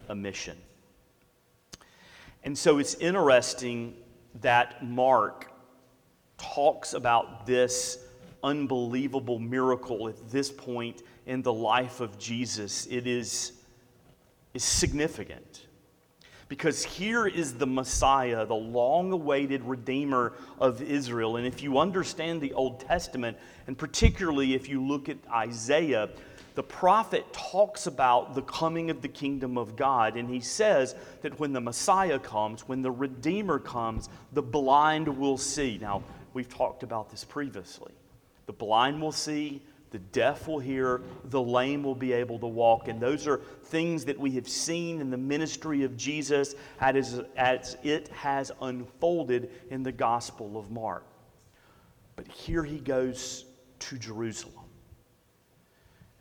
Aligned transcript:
a 0.10 0.16
mission. 0.16 0.58
And 2.44 2.56
so 2.56 2.78
it's 2.78 2.94
interesting 2.96 3.96
that 4.42 4.86
Mark 4.86 5.52
talks 6.38 6.94
about 6.94 7.48
this 7.48 7.98
unbelievable 8.44 9.40
miracle 9.40 10.08
at 10.08 10.30
this 10.30 10.52
point 10.52 11.02
in 11.26 11.42
the 11.42 11.54
life 11.54 12.00
of 12.00 12.20
Jesus. 12.20 12.88
It 12.88 13.08
is, 13.08 13.54
is 14.54 14.64
significant 14.64 15.66
because 16.52 16.84
here 16.84 17.26
is 17.26 17.54
the 17.54 17.66
Messiah, 17.66 18.46
the 18.46 18.54
long 18.54 19.14
awaited 19.14 19.64
Redeemer 19.64 20.34
of 20.60 20.82
Israel. 20.82 21.38
And 21.38 21.48
if 21.48 21.64
you 21.64 21.78
understand 21.78 22.42
the 22.42 22.52
Old 22.52 22.82
Testament, 22.82 23.38
and 23.68 23.78
particularly 23.78 24.54
if 24.54 24.68
you 24.68 24.84
look 24.84 25.08
at 25.08 25.16
Isaiah, 25.34 26.10
the 26.56 26.64
prophet 26.64 27.32
talks 27.32 27.88
about 27.88 28.36
the 28.36 28.42
coming 28.42 28.90
of 28.90 29.02
the 29.02 29.08
kingdom 29.08 29.58
of 29.58 29.78
God. 29.78 30.18
And 30.18 30.30
he 30.30 30.42
says 30.42 30.94
that 31.22 31.40
when 31.40 31.54
the 31.54 31.62
Messiah 31.62 32.20
comes, 32.20 32.68
when 32.68 32.82
the 32.82 32.92
Redeemer 32.92 33.58
comes, 33.58 34.10
the 34.34 34.42
blind 34.42 35.08
will 35.08 35.38
see. 35.38 35.78
Now, 35.80 36.04
we've 36.34 36.54
talked 36.54 36.84
about 36.84 37.10
this 37.10 37.24
previously. 37.24 37.94
The 38.48 38.52
blind 38.52 39.02
will 39.02 39.14
see, 39.14 39.62
the 39.92 40.00
deaf 40.00 40.48
will 40.48 40.60
hear, 40.60 41.02
the 41.26 41.42
lame 41.42 41.84
will 41.84 41.96
be 41.96 42.14
able 42.14 42.40
to 42.40 42.48
walk. 42.48 42.88
And 42.88 43.00
those 43.00 43.28
are 43.28 43.42
things 43.66 44.06
that 44.06 44.18
we 44.18 44.32
have 44.32 44.48
seen 44.48 45.02
in 45.02 45.10
the 45.10 45.18
ministry 45.18 45.84
of 45.84 45.98
Jesus 45.98 46.56
as, 46.80 47.22
it 47.84 48.08
has 48.08 48.52
unfolded 48.62 49.52
in 49.70 49.84
the 49.84 49.92
Gospel 49.92 50.58
of 50.58 50.72
Mark. 50.72 51.06
But 52.16 52.28
here 52.30 52.64
he 52.64 52.80
goes 52.80 53.46
to 53.80 53.98
Jerusalem. 53.98 54.66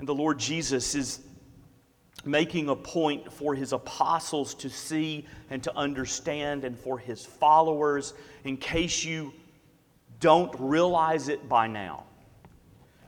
And 0.01 0.09
the 0.09 0.15
Lord 0.15 0.39
Jesus 0.39 0.97
is 0.97 1.21
making 2.25 2.71
a 2.71 2.77
point 2.77 3.33
for 3.33 3.55
his 3.55 3.73
apostles 3.73 4.53
to 4.55 4.69
see 4.69 5.27
and 5.49 5.63
to 5.63 5.77
understand, 5.77 6.65
and 6.65 6.77
for 6.77 6.99
his 6.99 7.25
followers, 7.25 8.15
in 8.43 8.57
case 8.57 9.05
you 9.05 9.33
don't 10.19 10.53
realize 10.59 11.29
it 11.29 11.49
by 11.49 11.69
now 11.69 12.05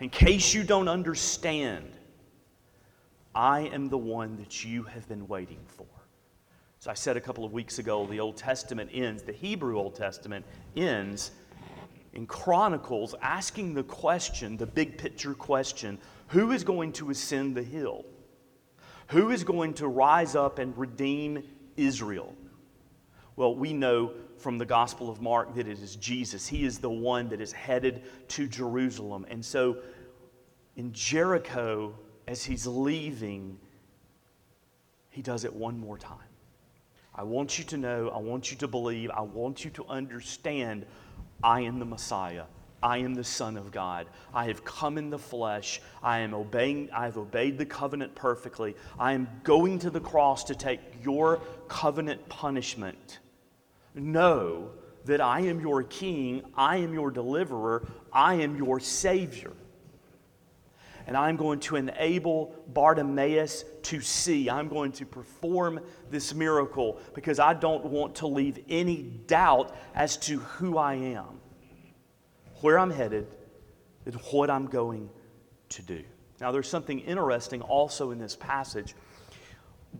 in 0.02 0.10
case 0.10 0.52
you 0.52 0.64
don't 0.64 0.88
understand, 0.88 1.90
I 3.34 3.60
am 3.60 3.88
the 3.88 3.98
one 3.98 4.36
that 4.38 4.64
you 4.64 4.82
have 4.82 5.08
been 5.08 5.28
waiting 5.28 5.60
for. 5.66 5.86
So 6.80 6.90
I 6.90 6.94
said 6.94 7.16
a 7.16 7.20
couple 7.20 7.44
of 7.44 7.52
weeks 7.52 7.78
ago, 7.78 8.06
the 8.06 8.18
Old 8.18 8.36
Testament 8.36 8.90
ends, 8.92 9.22
the 9.22 9.32
Hebrew 9.32 9.78
Old 9.78 9.94
Testament 9.94 10.44
ends 10.76 11.30
in 12.12 12.26
Chronicles 12.26 13.14
asking 13.22 13.74
the 13.74 13.84
question, 13.84 14.56
the 14.56 14.66
big 14.66 14.98
picture 14.98 15.34
question 15.34 15.98
who 16.26 16.50
is 16.50 16.64
going 16.64 16.92
to 16.94 17.10
ascend 17.10 17.54
the 17.54 17.62
hill? 17.62 18.04
Who 19.08 19.30
is 19.30 19.44
going 19.44 19.74
to 19.74 19.86
rise 19.86 20.34
up 20.34 20.58
and 20.58 20.76
redeem 20.76 21.44
Israel? 21.76 22.34
Well, 23.36 23.54
we 23.54 23.72
know 23.72 24.12
from 24.38 24.58
the 24.58 24.66
Gospel 24.66 25.08
of 25.08 25.22
Mark 25.22 25.54
that 25.54 25.68
it 25.68 25.78
is 25.78 25.96
Jesus. 25.96 26.46
He 26.46 26.64
is 26.64 26.78
the 26.78 26.90
one 26.90 27.28
that 27.28 27.40
is 27.40 27.52
headed 27.52 28.02
to 28.28 28.46
Jerusalem. 28.48 29.24
And 29.30 29.44
so 29.44 29.78
in 30.76 30.92
Jericho, 30.92 31.94
as 32.26 32.44
he's 32.44 32.66
leaving, 32.66 33.58
he 35.10 35.22
does 35.22 35.44
it 35.44 35.52
one 35.54 35.78
more 35.78 35.98
time. 35.98 36.18
I 37.14 37.24
want 37.24 37.58
you 37.58 37.64
to 37.64 37.76
know, 37.76 38.08
I 38.08 38.18
want 38.18 38.50
you 38.50 38.56
to 38.58 38.68
believe, 38.68 39.10
I 39.10 39.20
want 39.20 39.64
you 39.64 39.70
to 39.72 39.86
understand 39.86 40.86
I 41.42 41.60
am 41.60 41.78
the 41.78 41.84
Messiah. 41.84 42.44
I 42.82 42.98
am 42.98 43.14
the 43.14 43.22
Son 43.22 43.56
of 43.56 43.70
God. 43.70 44.08
I 44.34 44.46
have 44.46 44.64
come 44.64 44.98
in 44.98 45.08
the 45.08 45.18
flesh. 45.18 45.80
I 46.02 46.18
am 46.18 46.34
obeying, 46.34 46.90
I 46.90 47.04
have 47.04 47.16
obeyed 47.16 47.56
the 47.56 47.66
covenant 47.66 48.14
perfectly. 48.14 48.74
I 48.98 49.12
am 49.12 49.28
going 49.44 49.78
to 49.80 49.90
the 49.90 50.00
cross 50.00 50.42
to 50.44 50.54
take 50.54 50.80
your 51.04 51.40
covenant 51.68 52.28
punishment. 52.28 53.20
Know 53.94 54.70
that 55.04 55.20
I 55.20 55.40
am 55.40 55.60
your 55.60 55.82
king, 55.82 56.42
I 56.56 56.78
am 56.78 56.94
your 56.94 57.10
deliverer, 57.10 57.86
I 58.12 58.34
am 58.34 58.56
your 58.56 58.80
Savior 58.80 59.52
and 61.06 61.16
I'm 61.16 61.36
going 61.36 61.60
to 61.60 61.76
enable 61.76 62.54
Bartimaeus 62.68 63.64
to 63.82 64.00
see. 64.00 64.48
I'm 64.48 64.68
going 64.68 64.92
to 64.92 65.06
perform 65.06 65.80
this 66.10 66.34
miracle 66.34 67.00
because 67.14 67.38
I 67.38 67.54
don't 67.54 67.84
want 67.86 68.14
to 68.16 68.26
leave 68.26 68.58
any 68.68 69.02
doubt 69.02 69.74
as 69.94 70.16
to 70.18 70.38
who 70.38 70.78
I 70.78 70.94
am, 70.94 71.40
where 72.60 72.78
I'm 72.78 72.90
headed, 72.90 73.26
and 74.04 74.14
what 74.30 74.50
I'm 74.50 74.66
going 74.66 75.10
to 75.70 75.82
do. 75.82 76.02
Now, 76.40 76.50
there's 76.50 76.68
something 76.68 76.98
interesting 77.00 77.62
also 77.62 78.10
in 78.10 78.18
this 78.18 78.34
passage. 78.34 78.94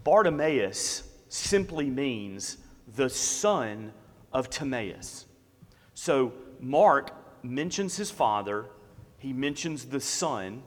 Bartimaeus 0.05 1.05
simply 1.29 1.89
means 1.89 2.59
the 2.97 3.09
son 3.09 3.93
of 4.33 4.51
Timaeus. 4.51 5.27
So, 5.95 6.33
Mark 6.61 7.12
mentions 7.45 7.97
his 7.97 8.11
father, 8.11 8.67
he 9.19 9.33
mentions 9.33 9.85
the 9.85 10.01
son, 10.01 10.62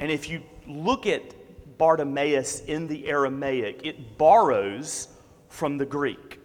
and 0.00 0.10
if 0.10 0.28
you 0.28 0.42
look 0.66 1.06
at 1.06 1.34
Bartimaeus 1.78 2.60
in 2.64 2.88
the 2.88 3.06
Aramaic, 3.06 3.82
it 3.84 4.18
borrows 4.18 5.08
from 5.48 5.78
the 5.78 5.86
Greek. 5.86 6.40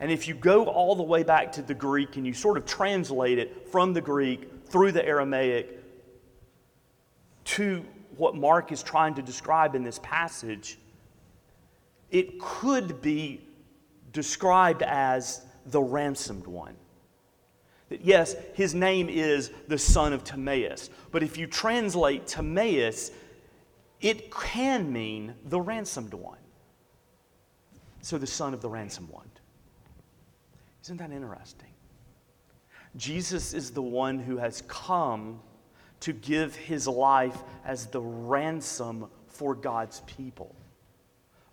And 0.00 0.10
if 0.10 0.28
you 0.28 0.34
go 0.34 0.64
all 0.64 0.94
the 0.94 1.02
way 1.02 1.22
back 1.22 1.52
to 1.52 1.62
the 1.62 1.74
Greek 1.74 2.16
and 2.16 2.26
you 2.26 2.32
sort 2.32 2.56
of 2.56 2.64
translate 2.64 3.38
it 3.38 3.68
from 3.70 3.92
the 3.92 4.00
Greek 4.00 4.66
through 4.66 4.92
the 4.92 5.04
Aramaic 5.04 5.80
to 7.44 7.84
what 8.16 8.36
Mark 8.36 8.70
is 8.72 8.82
trying 8.82 9.14
to 9.14 9.22
describe 9.22 9.74
in 9.74 9.82
this 9.82 9.98
passage, 10.02 10.78
it 12.10 12.38
could 12.38 13.00
be 13.02 13.40
described 14.12 14.82
as 14.82 15.42
the 15.66 15.80
ransomed 15.80 16.46
one. 16.46 16.76
That 17.94 18.04
yes, 18.04 18.34
his 18.54 18.74
name 18.74 19.08
is 19.08 19.52
the 19.68 19.78
son 19.78 20.12
of 20.12 20.24
Timaeus. 20.24 20.90
But 21.12 21.22
if 21.22 21.38
you 21.38 21.46
translate 21.46 22.26
Timaeus, 22.26 23.12
it 24.00 24.32
can 24.34 24.92
mean 24.92 25.36
the 25.44 25.60
ransomed 25.60 26.12
one. 26.12 26.40
So 28.02 28.18
the 28.18 28.26
son 28.26 28.52
of 28.52 28.60
the 28.60 28.68
ransomed 28.68 29.10
one. 29.10 29.30
Isn't 30.82 30.96
that 30.96 31.12
interesting? 31.12 31.68
Jesus 32.96 33.54
is 33.54 33.70
the 33.70 33.82
one 33.82 34.18
who 34.18 34.38
has 34.38 34.64
come 34.66 35.38
to 36.00 36.12
give 36.12 36.56
his 36.56 36.88
life 36.88 37.44
as 37.64 37.86
the 37.86 38.00
ransom 38.00 39.06
for 39.28 39.54
God's 39.54 40.00
people. 40.00 40.52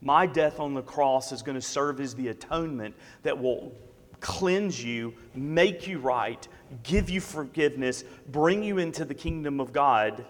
My 0.02 0.26
death 0.26 0.60
on 0.60 0.74
the 0.74 0.82
cross 0.82 1.32
is 1.32 1.44
going 1.44 1.54
to 1.54 1.62
serve 1.62 2.00
as 2.00 2.16
the 2.16 2.30
atonement 2.30 2.96
that 3.22 3.38
will 3.38 3.74
cleanse 4.22 4.82
you, 4.84 5.14
make 5.36 5.88
you 5.88 6.00
right, 6.00 6.48
give 6.84 7.10
you 7.10 7.20
forgiveness, 7.20 8.06
bring 8.30 8.64
you 8.64 8.78
into 8.78 9.04
the 9.04 9.14
kingdom 9.14 9.60
of 9.60 9.74
God. 9.74 10.24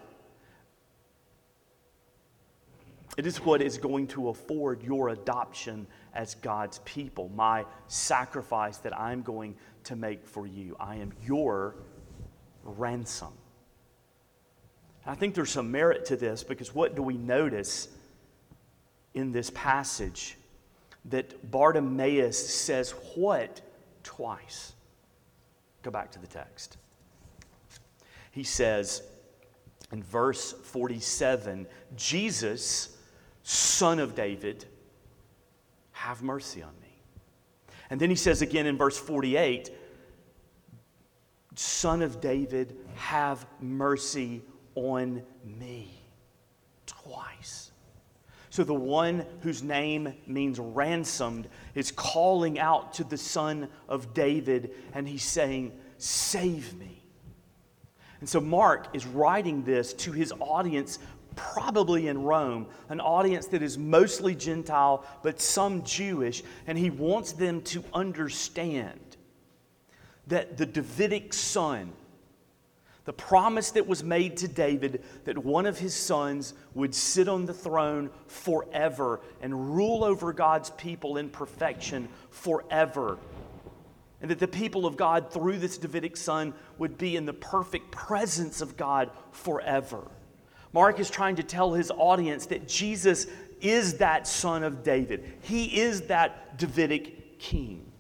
It 3.17 3.27
is 3.27 3.38
what 3.38 3.61
is 3.61 3.77
going 3.77 4.07
to 4.07 4.29
afford 4.29 4.81
your 4.81 5.09
adoption 5.09 5.85
as 6.15 6.35
God's 6.35 6.79
people, 6.79 7.29
my 7.35 7.65
sacrifice 7.88 8.77
that 8.77 8.97
I'm 8.97 9.21
going 9.21 9.55
to 9.83 9.95
make 9.95 10.25
for 10.25 10.47
you. 10.47 10.75
I 10.79 10.95
am 10.95 11.11
your 11.23 11.75
ransom. 12.63 13.33
I 15.05 15.15
think 15.15 15.35
there's 15.35 15.49
some 15.49 15.71
merit 15.71 16.05
to 16.05 16.15
this 16.15 16.43
because 16.43 16.73
what 16.73 16.95
do 16.95 17.01
we 17.01 17.17
notice 17.17 17.89
in 19.13 19.31
this 19.31 19.49
passage? 19.49 20.38
That 21.05 21.49
Bartimaeus 21.49 22.38
says 22.38 22.91
what 23.15 23.61
twice. 24.03 24.74
Go 25.83 25.92
back 25.92 26.12
to 26.12 26.19
the 26.19 26.27
text. 26.27 26.77
He 28.31 28.44
says 28.44 29.01
in 29.92 30.03
verse 30.03 30.51
47 30.51 31.68
Jesus, 31.95 32.98
son 33.44 34.00
of 34.00 34.15
David, 34.15 34.65
have 35.92 36.21
mercy 36.21 36.62
on 36.62 36.74
me. 36.81 36.88
And 37.89 38.00
then 38.00 38.09
he 38.09 38.15
says 38.15 38.42
again 38.42 38.65
in 38.65 38.77
verse 38.77 38.98
48 38.98 39.71
Son 41.56 42.01
of 42.01 42.21
David, 42.21 42.75
have 42.95 43.45
mercy 43.59 44.42
on 44.75 45.21
me 45.44 46.01
twice. 46.88 47.60
So 48.51 48.65
the 48.65 48.74
one 48.74 49.25
whose 49.44 49.63
name 49.63 50.13
means 50.27 50.59
ransomed 50.59 51.48
is 51.74 51.89
calling 51.89 52.59
out 52.59 52.94
to 52.95 53.06
the 53.06 53.18
son 53.18 53.69
of 53.88 54.13
David 54.13 54.71
and 54.94 55.07
he's 55.07 55.24
saying, 55.24 55.71
Save 55.98 56.77
me. 56.77 57.01
And 58.19 58.27
so 58.27 58.42
Mark 58.42 58.88
is 58.94 59.07
writing 59.07 59.63
this 59.63 59.94
to 59.94 60.12
his 60.12 60.33
audience, 60.42 61.00
probably 61.38 62.09
in 62.09 62.24
Rome, 62.24 62.68
an 62.89 63.00
audience 63.00 63.48
that 63.48 63.62
is 63.62 63.77
mostly 63.77 64.36
Gentile, 64.36 65.06
but 65.24 65.39
some 65.39 65.83
Jewish, 65.83 66.44
and 66.68 66.77
he 66.77 66.89
wants 66.89 67.31
them 67.31 67.62
to 67.62 67.81
understand 67.94 69.00
that 70.27 70.57
the 70.57 70.65
Davidic 70.65 71.33
son, 71.33 71.94
the 73.06 73.13
promise 73.13 73.71
that 73.71 73.88
was 73.88 74.03
made 74.03 74.38
to 74.38 74.48
David 74.48 75.03
that 75.25 75.38
one 75.38 75.65
of 75.65 75.80
his 75.80 75.95
sons 75.95 76.53
would 76.75 76.94
sit 76.94 77.27
on 77.27 77.45
the 77.45 77.53
throne 77.53 78.12
forever 78.27 79.21
and 79.42 79.75
rule 79.75 80.03
over 80.03 80.31
God's 80.33 80.69
people 80.71 81.18
in 81.18 81.30
perfection 81.30 82.07
forever. 82.30 83.18
And 84.21 84.30
that 84.30 84.38
the 84.38 84.48
people 84.48 84.86
of 84.86 84.98
God, 84.98 85.31
through 85.31 85.57
this 85.57 85.80
Davidic 85.80 86.15
son, 86.15 86.53
would 86.77 86.98
be 87.00 87.15
in 87.15 87.25
the 87.25 87.33
perfect 87.33 87.92
presence 87.92 88.62
of 88.62 88.77
God 88.77 89.09
forever. 89.31 90.07
Mark 90.74 91.00
is 91.00 91.09
trying 91.09 91.38
to 91.38 91.44
tell 91.44 91.74
his 91.74 91.92
audience 91.92 92.45
that 92.48 92.68
Jesus 92.68 93.25
is 93.62 93.95
that 93.95 94.27
son 94.27 94.63
of 94.63 94.83
David, 94.83 95.24
he 95.42 95.81
is 95.81 96.01
that 96.03 96.57
Davidic 96.57 97.39
king. 97.39 97.92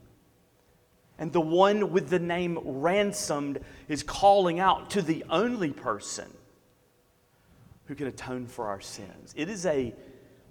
And 1.17 1.31
the 1.31 1.41
one 1.41 1.91
with 1.91 2.09
the 2.09 2.17
name 2.17 2.57
ransomed 2.63 3.59
is 3.91 4.03
calling 4.03 4.59
out 4.59 4.89
to 4.91 5.01
the 5.01 5.23
only 5.29 5.71
person 5.71 6.31
who 7.85 7.95
can 7.95 8.07
atone 8.07 8.45
for 8.45 8.67
our 8.67 8.79
sins. 8.79 9.33
It 9.35 9.49
is 9.49 9.65
a 9.65 9.93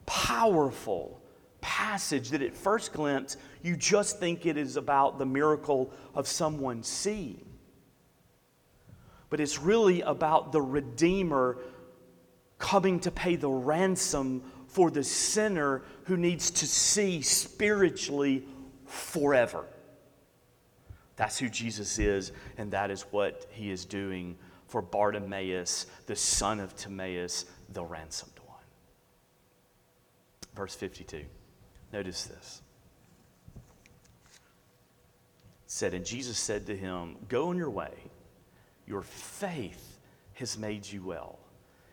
powerful 0.05 1.23
passage 1.61 2.31
that 2.31 2.43
at 2.43 2.55
first 2.55 2.93
glimpse 2.93 3.37
you 3.63 3.77
just 3.77 4.19
think 4.19 4.45
it 4.45 4.57
is 4.57 4.77
about 4.77 5.19
the 5.19 5.25
miracle 5.25 5.91
of 6.15 6.27
someone 6.27 6.83
seeing. 6.83 7.45
But 9.31 9.41
it's 9.41 9.61
really 9.61 10.03
about 10.03 10.53
the 10.53 10.61
Redeemer 10.61 11.59
coming 12.59 13.01
to 13.01 13.11
pay 13.11 13.37
the 13.37 13.49
ransom 13.49 14.43
for 14.67 14.91
the 14.91 15.03
sinner 15.03 15.83
who 16.05 16.17
needs 16.17 16.51
to 16.51 16.67
see 16.67 17.23
spiritually 17.23 18.45
forever. 18.85 19.65
That's 21.21 21.39
who 21.39 21.51
Jesus 21.51 21.99
is, 21.99 22.33
and 22.57 22.71
that 22.71 22.91
is 22.91 23.03
what 23.11 23.47
he 23.51 23.71
is 23.71 23.85
doing 23.85 24.39
for 24.69 24.81
Bartimaeus, 24.81 25.85
the 26.07 26.17
son 26.17 26.59
of 26.61 26.75
Timaeus, 26.75 27.45
the 27.75 27.85
ransomed 27.85 28.41
one. 28.47 28.57
Verse 30.57 30.75
52. 30.75 31.27
Notice 31.93 32.25
this. 32.25 32.63
It 33.55 33.61
said, 35.67 35.93
And 35.93 36.07
Jesus 36.07 36.39
said 36.39 36.65
to 36.69 36.75
him, 36.75 37.17
Go 37.29 37.51
on 37.51 37.59
your 37.59 37.69
way. 37.69 37.93
Your 38.87 39.03
faith 39.03 39.99
has 40.33 40.57
made 40.57 40.91
you 40.91 41.05
well. 41.05 41.39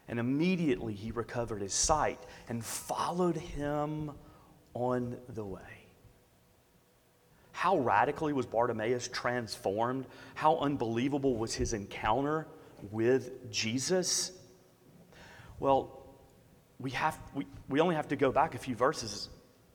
And 0.08 0.22
immediately 0.22 0.94
he 0.94 1.12
recovered 1.12 1.62
his 1.62 1.74
sight 1.74 2.22
and 2.48 2.64
followed 2.64 3.36
him 3.36 4.12
on 4.74 5.18
the 5.28 5.44
way. 5.44 5.77
How 7.58 7.80
radically 7.80 8.34
was 8.34 8.46
Bartimaeus 8.46 9.08
transformed? 9.08 10.06
How 10.36 10.60
unbelievable 10.60 11.38
was 11.38 11.56
his 11.56 11.74
encounter 11.74 12.46
with 12.92 13.52
Jesus? 13.52 14.32
Well, 15.60 16.06
we, 16.80 16.92
have, 16.92 17.18
we, 17.34 17.48
we 17.68 17.80
only 17.80 17.96
have 17.96 18.10
to 18.10 18.16
go 18.16 18.32
back 18.32 18.54
a 18.54 18.60
few 18.60 18.76
verses 18.76 19.30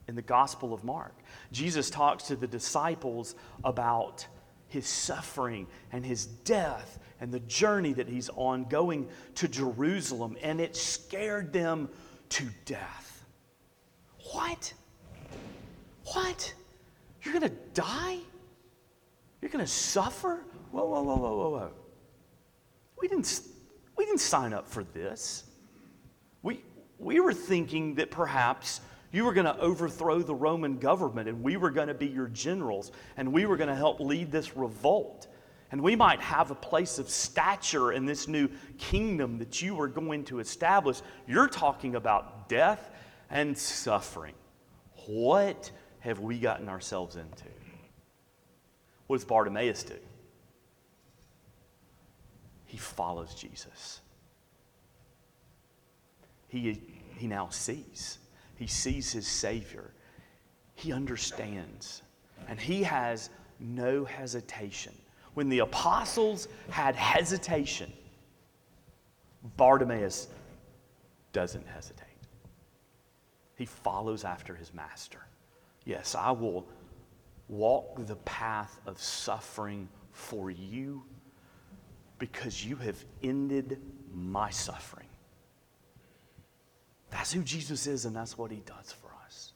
in 0.07 0.15
the 0.15 0.23
Gospel 0.23 0.73
of 0.73 0.85
Mark. 0.85 1.13
Jesus 1.51 1.91
talks 1.91 2.29
to 2.29 2.37
the 2.37 2.47
disciples 2.47 3.35
about 3.65 4.29
his 4.69 4.87
suffering 4.87 5.67
and 5.91 6.07
his 6.07 6.27
death 6.27 7.01
and 7.21 7.35
the 7.35 7.41
journey 7.41 7.95
that 7.95 8.09
he's 8.09 8.31
on 8.37 8.63
going 8.67 9.09
to 9.35 9.49
Jerusalem, 9.49 10.37
and 10.41 10.61
it 10.61 10.77
scared 10.77 11.53
them 11.53 11.89
to 12.29 12.45
death. 12.65 13.25
What? 14.31 14.73
What? 16.05 16.55
You're 17.23 17.35
going 17.35 17.49
to 17.49 17.57
die? 17.75 18.19
You're 19.41 19.51
going 19.51 19.65
to 19.65 19.71
suffer? 19.71 20.45
Whoa, 20.71 20.85
whoa, 20.85 21.03
whoa, 21.03 21.17
whoa, 21.17 21.37
whoa, 21.37 21.51
whoa. 21.51 21.71
We 23.01 23.09
didn't, 23.09 23.41
we 23.97 24.05
didn't 24.05 24.21
sign 24.21 24.53
up 24.53 24.69
for 24.69 24.85
this. 24.85 25.45
We, 26.43 26.63
we 26.99 27.21
were 27.21 27.35
thinking 27.35 27.97
that 27.97 28.11
perhaps 28.11 28.81
you 29.13 29.25
were 29.25 29.33
going 29.33 29.47
to 29.47 29.59
overthrow 29.59 30.21
the 30.21 30.35
Roman 30.35 30.79
government 30.79 31.29
and 31.29 31.43
we 31.43 31.57
were 31.57 31.71
going 31.71 31.89
to 31.89 31.95
be 31.95 32.07
your 32.07 32.29
generals 32.29 32.93
and 33.17 33.33
we 33.33 33.47
were 33.47 33.57
going 33.57 33.69
to 33.69 33.75
help 33.75 34.01
lead 34.01 34.33
this 34.33 34.57
revolt. 34.57 35.27
And 35.71 35.81
we 35.81 35.97
might 35.97 36.21
have 36.21 36.51
a 36.51 36.55
place 36.55 36.99
of 36.99 37.09
stature 37.09 37.93
in 37.93 38.05
this 38.05 38.29
new 38.29 38.49
kingdom 38.79 39.39
that 39.39 39.63
you 39.63 39.81
are 39.81 39.89
going 39.89 40.25
to 40.25 40.39
establish. 40.39 41.01
You're 41.27 41.49
talking 41.49 41.95
about 41.95 42.49
death 42.49 42.91
and 43.31 43.57
suffering. 43.57 44.35
What 45.07 45.71
have 46.03 46.19
we 46.19 46.39
gotten 46.39 46.69
ourselves 46.69 47.15
into? 47.17 47.45
What 49.07 49.17
does 49.17 49.25
Bartimaeus 49.25 49.85
do? 49.85 49.95
He 52.67 52.77
follows 52.77 53.35
Jesus. 53.35 54.01
He, 56.49 56.81
he 57.17 57.27
now 57.29 57.49
sees. 57.51 58.19
He 58.57 58.67
sees 58.67 59.13
his 59.13 59.29
Savior. 59.29 59.93
He 60.75 60.93
understands. 60.93 62.03
And 62.49 62.59
he 62.59 62.83
has 62.83 63.31
no 63.61 64.05
hesitation. 64.05 64.95
When 65.35 65.49
the 65.49 65.61
apostles 65.61 66.49
had 66.69 66.97
hesitation, 66.97 67.93
Bartimaeus 69.57 70.29
doesn't 71.33 71.67
hesitate. 71.67 72.07
He 73.57 73.67
follows 73.67 74.25
after 74.25 74.57
his 74.57 74.75
master. 74.75 75.21
Yes, 75.85 76.15
I 76.15 76.31
will 76.31 76.67
walk 77.49 78.07
the 78.07 78.17
path 78.17 78.81
of 78.87 79.01
suffering 79.01 79.89
for 80.13 80.51
you 80.51 81.03
because 82.19 82.65
you 82.65 82.77
have 82.77 83.05
ended 83.23 83.81
my 84.15 84.51
suffering. 84.51 85.09
That's 87.11 87.33
who 87.33 87.43
Jesus 87.43 87.87
is, 87.87 88.05
and 88.05 88.15
that's 88.15 88.39
what 88.39 88.51
he 88.51 88.63
does 88.65 88.93
for 88.93 89.11
us. 89.27 89.53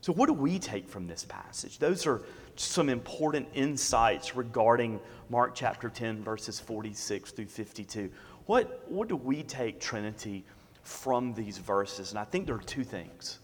So, 0.00 0.12
what 0.12 0.26
do 0.26 0.32
we 0.32 0.58
take 0.58 0.88
from 0.88 1.06
this 1.06 1.24
passage? 1.24 1.78
Those 1.78 2.06
are 2.06 2.22
some 2.56 2.88
important 2.88 3.48
insights 3.54 4.34
regarding 4.36 5.00
Mark 5.30 5.54
chapter 5.54 5.88
10, 5.88 6.22
verses 6.22 6.60
46 6.60 7.30
through 7.30 7.46
52. 7.46 8.10
What, 8.46 8.84
what 8.88 9.08
do 9.08 9.16
we 9.16 9.42
take, 9.44 9.80
Trinity, 9.80 10.44
from 10.82 11.32
these 11.32 11.58
verses? 11.58 12.10
And 12.10 12.18
I 12.18 12.24
think 12.24 12.46
there 12.46 12.56
are 12.56 12.58
two 12.58 12.84
things. 12.84 13.38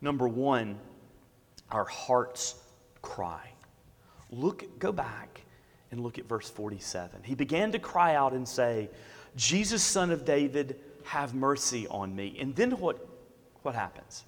Number 0.00 0.28
one, 0.28 0.78
our 1.70 1.84
heart's 1.84 2.56
cry. 3.02 3.50
Look, 4.30 4.78
go 4.78 4.92
back 4.92 5.42
and 5.90 6.00
look 6.00 6.18
at 6.18 6.26
verse 6.26 6.48
47. 6.50 7.22
He 7.22 7.34
began 7.34 7.72
to 7.72 7.78
cry 7.78 8.14
out 8.14 8.32
and 8.32 8.46
say, 8.46 8.90
Jesus, 9.36 9.82
son 9.82 10.10
of 10.10 10.24
David, 10.24 10.80
have 11.04 11.34
mercy 11.34 11.86
on 11.88 12.14
me. 12.14 12.36
And 12.40 12.54
then 12.54 12.72
what, 12.72 13.06
what 13.62 13.74
happens? 13.74 14.24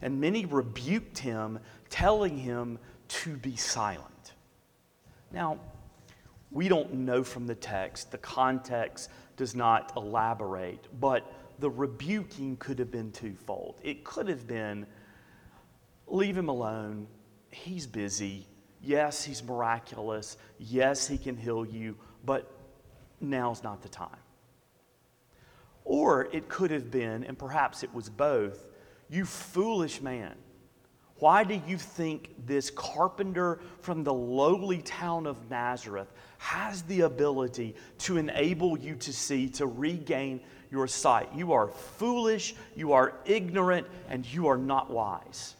And 0.00 0.20
many 0.20 0.46
rebuked 0.46 1.18
him, 1.18 1.58
telling 1.90 2.38
him 2.38 2.78
to 3.08 3.36
be 3.36 3.56
silent. 3.56 4.32
Now, 5.32 5.58
we 6.50 6.68
don't 6.68 6.94
know 6.94 7.22
from 7.22 7.46
the 7.46 7.54
text, 7.54 8.10
the 8.10 8.18
context 8.18 9.10
does 9.36 9.54
not 9.54 9.92
elaborate, 9.96 10.86
but 11.00 11.30
the 11.58 11.68
rebuking 11.68 12.56
could 12.56 12.78
have 12.78 12.90
been 12.90 13.12
twofold. 13.12 13.80
It 13.82 14.04
could 14.04 14.28
have 14.28 14.46
been, 14.46 14.86
leave 16.10 16.36
him 16.36 16.48
alone, 16.48 17.06
he's 17.50 17.86
busy. 17.86 18.46
Yes, 18.80 19.24
he's 19.24 19.42
miraculous. 19.42 20.36
Yes, 20.58 21.06
he 21.06 21.18
can 21.18 21.36
heal 21.36 21.64
you, 21.64 21.96
but 22.24 22.50
now's 23.20 23.62
not 23.62 23.82
the 23.82 23.88
time. 23.88 24.08
Or 25.84 26.28
it 26.32 26.48
could 26.48 26.70
have 26.70 26.90
been, 26.90 27.24
and 27.24 27.38
perhaps 27.38 27.82
it 27.82 27.92
was 27.92 28.08
both, 28.08 28.68
you 29.08 29.24
foolish 29.24 30.00
man. 30.00 30.34
Why 31.18 31.42
do 31.42 31.60
you 31.66 31.76
think 31.78 32.34
this 32.46 32.70
carpenter 32.70 33.58
from 33.80 34.04
the 34.04 34.14
lowly 34.14 34.82
town 34.82 35.26
of 35.26 35.50
Nazareth 35.50 36.12
has 36.38 36.82
the 36.82 37.00
ability 37.00 37.74
to 37.98 38.18
enable 38.18 38.78
you 38.78 38.94
to 38.96 39.12
see, 39.12 39.48
to 39.50 39.66
regain 39.66 40.40
your 40.70 40.86
sight? 40.86 41.30
You 41.34 41.52
are 41.54 41.68
foolish, 41.68 42.54
you 42.76 42.92
are 42.92 43.14
ignorant, 43.24 43.88
and 44.08 44.24
you 44.32 44.46
are 44.46 44.58
not 44.58 44.90
wise. 44.90 45.56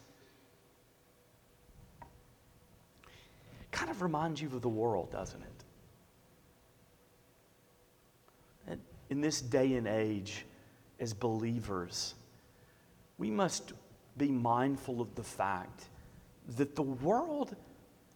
Kind 3.78 3.92
of 3.92 4.02
reminds 4.02 4.42
you 4.42 4.48
of 4.48 4.60
the 4.60 4.68
world, 4.68 5.12
doesn't 5.12 5.40
it? 5.40 5.48
in 9.08 9.20
this 9.20 9.40
day 9.40 9.74
and 9.74 9.86
age, 9.86 10.44
as 10.98 11.14
believers, 11.14 12.14
we 13.18 13.30
must 13.30 13.72
be 14.16 14.32
mindful 14.32 15.00
of 15.00 15.14
the 15.14 15.22
fact 15.22 15.84
that 16.56 16.74
the 16.74 16.82
world 16.82 17.54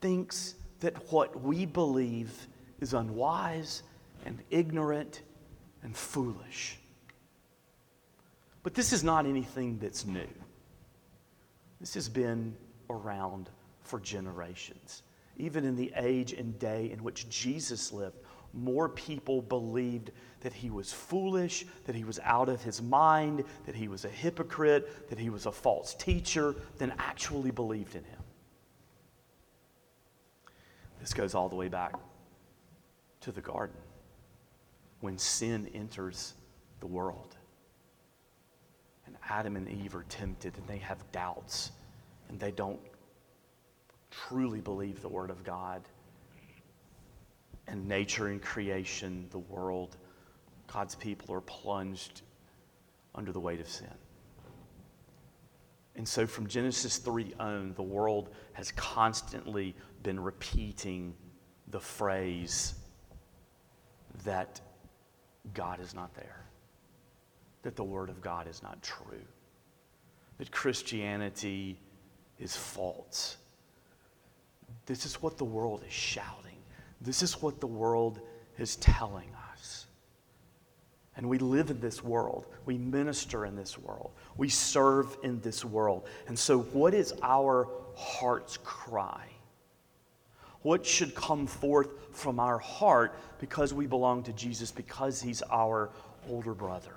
thinks 0.01 0.57
that 0.81 1.13
what 1.13 1.41
we 1.41 1.65
believe 1.65 2.49
is 2.81 2.93
unwise 2.93 3.85
and 4.27 4.41
ignorant 4.51 5.23
and 5.85 5.97
foolish. 5.97 6.77
But 8.65 8.75
this 8.75 8.93
is 8.93 9.05
not 9.05 9.27
anything 9.27 9.79
that's 9.79 10.05
new. 10.05 10.29
This 11.81 11.95
has 11.95 12.09
been 12.09 12.57
around 12.91 13.49
for 13.85 14.01
generations. 14.01 15.05
Even 15.43 15.65
in 15.65 15.75
the 15.75 15.93
age 15.97 16.33
and 16.35 16.57
day 16.61 16.93
in 16.93 17.03
which 17.03 17.29
Jesus 17.29 17.93
lived, 17.93 18.17
more 18.53 18.89
people 18.89 19.43
believed 19.43 20.13
that 20.43 20.53
he 20.53 20.71
was 20.71 20.93
foolish, 20.93 21.67
that 21.85 21.97
he 21.97 22.05
was 22.05 22.21
out 22.23 22.49
of 22.49 22.63
his 22.63 22.81
mind, 22.81 23.43
that 23.67 23.75
he 23.75 23.89
was 23.89 24.05
a 24.05 24.09
hypocrite, 24.09 25.09
that 25.11 25.19
he 25.19 25.31
was 25.31 25.47
a 25.47 25.51
false 25.51 25.95
teacher, 25.95 26.55
than 26.79 26.95
actually 26.97 27.51
believed 27.51 27.97
in 27.97 28.05
him. 28.05 28.21
This 31.01 31.13
goes 31.13 31.35
all 31.35 31.49
the 31.49 31.57
way 31.57 31.67
back 31.67 31.95
to 33.23 33.33
the 33.33 33.41
garden 33.41 33.81
when 35.01 35.19
sin 35.19 35.69
enters 35.75 36.35
the 36.79 36.87
world. 36.87 37.35
And 39.07 39.17
Adam 39.29 39.57
and 39.57 39.69
Eve 39.69 39.97
are 39.97 40.05
tempted 40.09 40.57
and 40.57 40.69
they 40.69 40.79
have 40.79 41.11
doubts 41.11 41.73
and 42.29 42.39
they 42.39 42.53
don't 42.53 42.79
truly 44.13 44.61
believe 44.61 45.03
the 45.03 45.09
Word 45.09 45.31
of 45.31 45.43
God. 45.43 45.83
And 47.67 47.89
nature 47.89 48.29
and 48.29 48.43
creation, 48.43 49.27
the 49.31 49.39
world, 49.39 49.97
God's 50.73 50.95
people 50.95 51.35
are 51.35 51.41
plunged 51.41 52.23
under 53.15 53.33
the 53.33 53.41
weight 53.41 53.61
of 53.61 53.69
sin. 53.69 53.89
And 55.97 56.09
so 56.09 56.27
from 56.27 56.47
Genesis 56.47 56.99
3 56.99 57.35
on, 57.39 57.75
the 57.75 57.83
world 57.83 58.31
has 58.55 58.73
constantly 58.73 59.75
been 60.03 60.19
repeating 60.19 61.15
the 61.69 61.81
phrase 61.81 62.75
that 64.25 64.61
God 65.55 65.81
is 65.81 65.95
not 65.95 66.15
there, 66.15 66.45
that 67.63 67.77
the 67.77 67.85
Word 67.85 68.09
of 68.09 68.21
God 68.23 68.49
is 68.49 68.63
not 68.63 68.83
true, 68.83 69.25
that 70.39 70.51
Christianity 70.51 71.79
is 72.39 72.57
false. 72.57 73.37
This 74.87 75.07
is 75.07 75.23
what 75.23 75.39
the 75.39 75.45
world 75.45 75.83
is 75.87 75.93
shouting. 75.93 76.57
This 77.01 77.23
is 77.23 77.41
what 77.41 77.61
the 77.61 77.67
world 77.67 78.21
is 78.59 78.77
telling 78.77 79.29
us. 79.53 79.87
And 81.17 81.29
we 81.29 81.39
live 81.39 81.71
in 81.71 81.81
this 81.81 82.03
world. 82.03 82.47
We 82.65 82.79
minister 82.79 83.45
in 83.45 83.55
this 83.55 83.79
world. 83.79 84.13
We 84.37 84.49
serve 84.49 85.17
in 85.23 85.41
this 85.41 85.65
world. 85.65 86.09
And 86.27 86.39
so, 86.39 86.61
what 86.61 86.95
is 86.95 87.13
our 87.23 87.69
heart's 87.95 88.57
cry? 88.59 89.29
What 90.63 90.87
should 90.87 91.15
come 91.15 91.47
forth 91.47 91.89
from 92.13 92.39
our 92.39 92.59
heart 92.59 93.19
because 93.41 93.75
we 93.75 93.87
belong 93.87 94.23
to 94.25 94.33
Jesus, 94.33 94.71
because 94.71 95.21
he's 95.21 95.43
our 95.51 95.91
older 96.29 96.55
brother? 96.55 96.95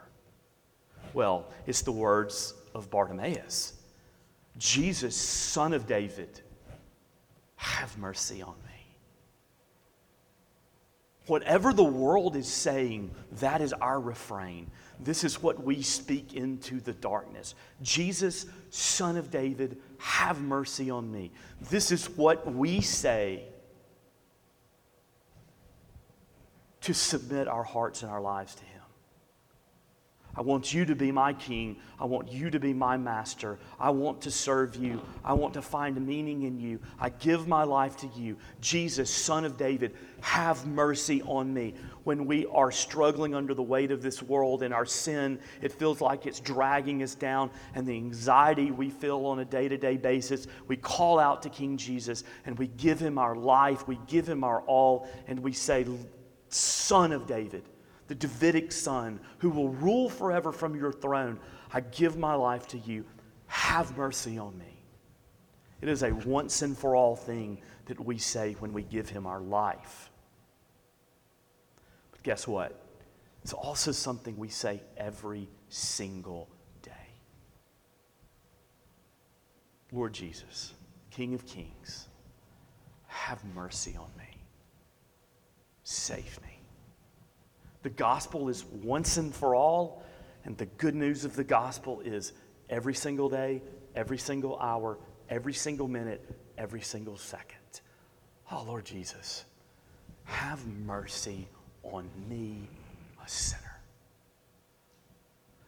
Well, 1.13 1.45
it's 1.65 1.81
the 1.81 1.91
words 1.91 2.53
of 2.73 2.89
Bartimaeus 2.89 3.73
Jesus, 4.57 5.15
son 5.15 5.73
of 5.73 5.85
David, 5.85 6.41
have 7.65 7.97
mercy 7.97 8.43
on 8.43 8.53
me. 8.63 8.71
Whatever 11.25 11.73
the 11.73 11.83
world 11.83 12.35
is 12.35 12.47
saying, 12.47 13.09
that 13.39 13.59
is 13.59 13.73
our 13.73 13.99
refrain. 13.99 14.69
This 14.99 15.23
is 15.23 15.41
what 15.41 15.63
we 15.63 15.81
speak 15.81 16.35
into 16.35 16.79
the 16.79 16.93
darkness. 16.93 17.55
Jesus, 17.81 18.45
Son 18.69 19.17
of 19.17 19.31
David, 19.31 19.81
have 19.97 20.39
mercy 20.41 20.91
on 20.91 21.11
me. 21.11 21.31
This 21.71 21.91
is 21.91 22.05
what 22.11 22.53
we 22.53 22.81
say 22.81 23.43
to 26.81 26.93
submit 26.93 27.47
our 27.47 27.63
hearts 27.63 28.03
and 28.03 28.11
our 28.11 28.21
lives 28.21 28.53
to 28.53 28.63
Him. 28.63 28.74
I 30.37 30.41
want 30.41 30.73
you 30.73 30.83
to 30.85 30.95
be 30.95 31.11
my 31.11 31.31
king. 31.31 31.77
I 31.97 32.05
want 32.05 32.29
you 32.29 32.49
to 32.49 32.59
be 32.59 32.73
my 32.73 32.97
master. 32.97 33.57
I 33.79 33.89
want 33.89 34.21
to 34.23 34.31
serve 34.31 34.75
you. 34.75 35.01
I 35.23 35.31
want 35.33 35.53
to 35.53 35.61
find 35.61 36.05
meaning 36.05 36.43
in 36.43 36.59
you. 36.59 36.79
I 36.99 37.09
give 37.09 37.47
my 37.47 37.63
life 37.63 37.95
to 37.97 38.07
you. 38.15 38.35
Jesus, 38.59 39.09
Son 39.09 39.45
of 39.45 39.55
David, 39.55 39.95
have 40.19 40.67
mercy 40.67 41.21
on 41.21 41.53
me. 41.53 41.73
When 42.03 42.25
we 42.25 42.45
are 42.47 42.69
struggling 42.69 43.33
under 43.33 43.53
the 43.53 43.63
weight 43.63 43.91
of 43.91 44.01
this 44.01 44.21
world 44.21 44.61
and 44.61 44.73
our 44.73 44.85
sin, 44.85 45.39
it 45.61 45.71
feels 45.71 46.01
like 46.01 46.25
it's 46.25 46.41
dragging 46.41 47.01
us 47.01 47.15
down, 47.15 47.49
and 47.73 47.87
the 47.87 47.95
anxiety 47.95 48.71
we 48.71 48.89
feel 48.89 49.25
on 49.25 49.39
a 49.39 49.45
day 49.45 49.69
to 49.69 49.77
day 49.77 49.95
basis, 49.95 50.47
we 50.67 50.75
call 50.75 51.17
out 51.17 51.41
to 51.43 51.49
King 51.49 51.77
Jesus 51.77 52.25
and 52.45 52.57
we 52.57 52.67
give 52.67 52.99
him 52.99 53.17
our 53.17 53.35
life, 53.35 53.87
we 53.87 53.99
give 54.07 54.27
him 54.27 54.43
our 54.43 54.61
all, 54.63 55.07
and 55.27 55.39
we 55.39 55.53
say, 55.53 55.85
Son 56.49 57.11
of 57.11 57.25
David 57.25 57.63
the 58.07 58.15
Davidic 58.15 58.71
son 58.71 59.19
who 59.39 59.49
will 59.49 59.69
rule 59.69 60.09
forever 60.09 60.51
from 60.51 60.75
your 60.75 60.91
throne. 60.91 61.39
I 61.73 61.81
give 61.81 62.17
my 62.17 62.35
life 62.35 62.67
to 62.69 62.77
you. 62.79 63.05
Have 63.47 63.97
mercy 63.97 64.37
on 64.37 64.57
me. 64.57 64.83
It 65.81 65.89
is 65.89 66.03
a 66.03 66.11
once 66.11 66.61
and 66.61 66.77
for 66.77 66.95
all 66.95 67.15
thing 67.15 67.61
that 67.85 67.99
we 68.03 68.17
say 68.17 68.55
when 68.59 68.73
we 68.73 68.83
give 68.83 69.09
him 69.09 69.25
our 69.25 69.41
life. 69.41 70.09
But 72.11 72.23
guess 72.23 72.47
what? 72.47 72.81
It's 73.43 73.53
also 73.53 73.91
something 73.91 74.35
we 74.37 74.49
say 74.49 74.81
every 74.97 75.47
single 75.69 76.49
day. 76.81 76.91
Lord 79.91 80.13
Jesus, 80.13 80.73
King 81.11 81.35
of 81.35 81.45
Kings, 81.45 82.07
have 83.07 83.43
mercy 83.53 83.95
on 83.95 84.09
me. 84.17 84.37
Save 85.83 86.39
me. 86.41 86.54
The 87.85 87.91
gospel 87.91 88.49
is 88.49 88.65
once 88.65 89.17
and 89.17 89.31
for 89.31 89.53
all, 89.53 90.01
and 90.43 90.57
the 90.57 90.65
good 90.65 90.95
news 90.95 91.23
of 91.23 91.35
the 91.35 91.43
gospel 91.43 92.01
is 92.01 92.33
every 92.67 92.95
single 92.95 93.29
day, 93.29 93.61
every 93.95 94.17
single 94.17 94.57
hour, 94.57 94.97
every 95.29 95.53
single 95.53 95.87
minute, 95.87 96.27
every 96.57 96.81
single 96.81 97.15
second. 97.15 97.81
Oh, 98.51 98.63
Lord 98.65 98.85
Jesus, 98.85 99.45
have 100.23 100.65
mercy 100.65 101.47
on 101.83 102.09
me, 102.27 102.67
a 103.23 103.29
sinner. 103.29 103.79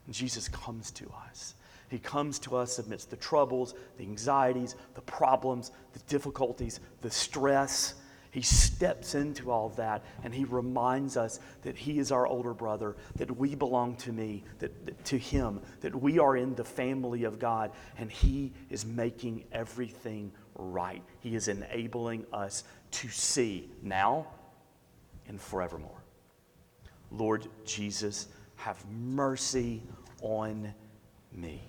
Jesus 0.10 0.48
comes 0.48 0.90
to 0.94 1.14
us. 1.30 1.54
He 1.88 2.00
comes 2.00 2.40
to 2.40 2.56
us 2.56 2.80
amidst 2.80 3.12
the 3.12 3.18
troubles, 3.18 3.76
the 3.98 4.06
anxieties, 4.06 4.76
the 4.96 5.02
problems, 5.02 5.70
the 5.94 6.00
difficulties, 6.08 6.80
the 7.02 7.12
stress 7.12 7.94
he 8.38 8.44
steps 8.44 9.16
into 9.16 9.50
all 9.50 9.70
that 9.70 10.06
and 10.24 10.32
he 10.32 10.46
reminds 10.46 11.18
us 11.18 11.40
that 11.64 11.76
he 11.76 11.98
is 11.98 12.12
our 12.12 12.28
older 12.28 12.54
brother, 12.54 12.96
that 13.16 13.36
we 13.36 13.56
belong 13.56 13.96
to 13.96 14.12
me, 14.12 14.44
that, 14.60 14.86
that, 14.86 15.04
to 15.06 15.18
him, 15.18 15.60
that 15.82 15.96
we 15.96 16.20
are 16.20 16.38
in 16.38 16.54
the 16.54 16.64
family 16.64 17.24
of 17.24 17.40
God, 17.40 17.72
and 17.98 18.12
he 18.12 18.54
is 18.70 18.86
making 18.86 19.44
everything 19.52 20.32
right. 20.54 21.02
He 21.20 21.34
is 21.34 21.48
enabling 21.48 22.28
us 22.32 22.64
to 22.92 23.08
see 23.08 23.72
now 23.82 24.28
and 25.28 25.42
forevermore. 25.42 26.04
Lord 27.10 27.48
Jesus, 27.66 28.28
have 28.58 28.86
mercy 28.88 29.82
on 30.22 30.76
me. 31.32 31.64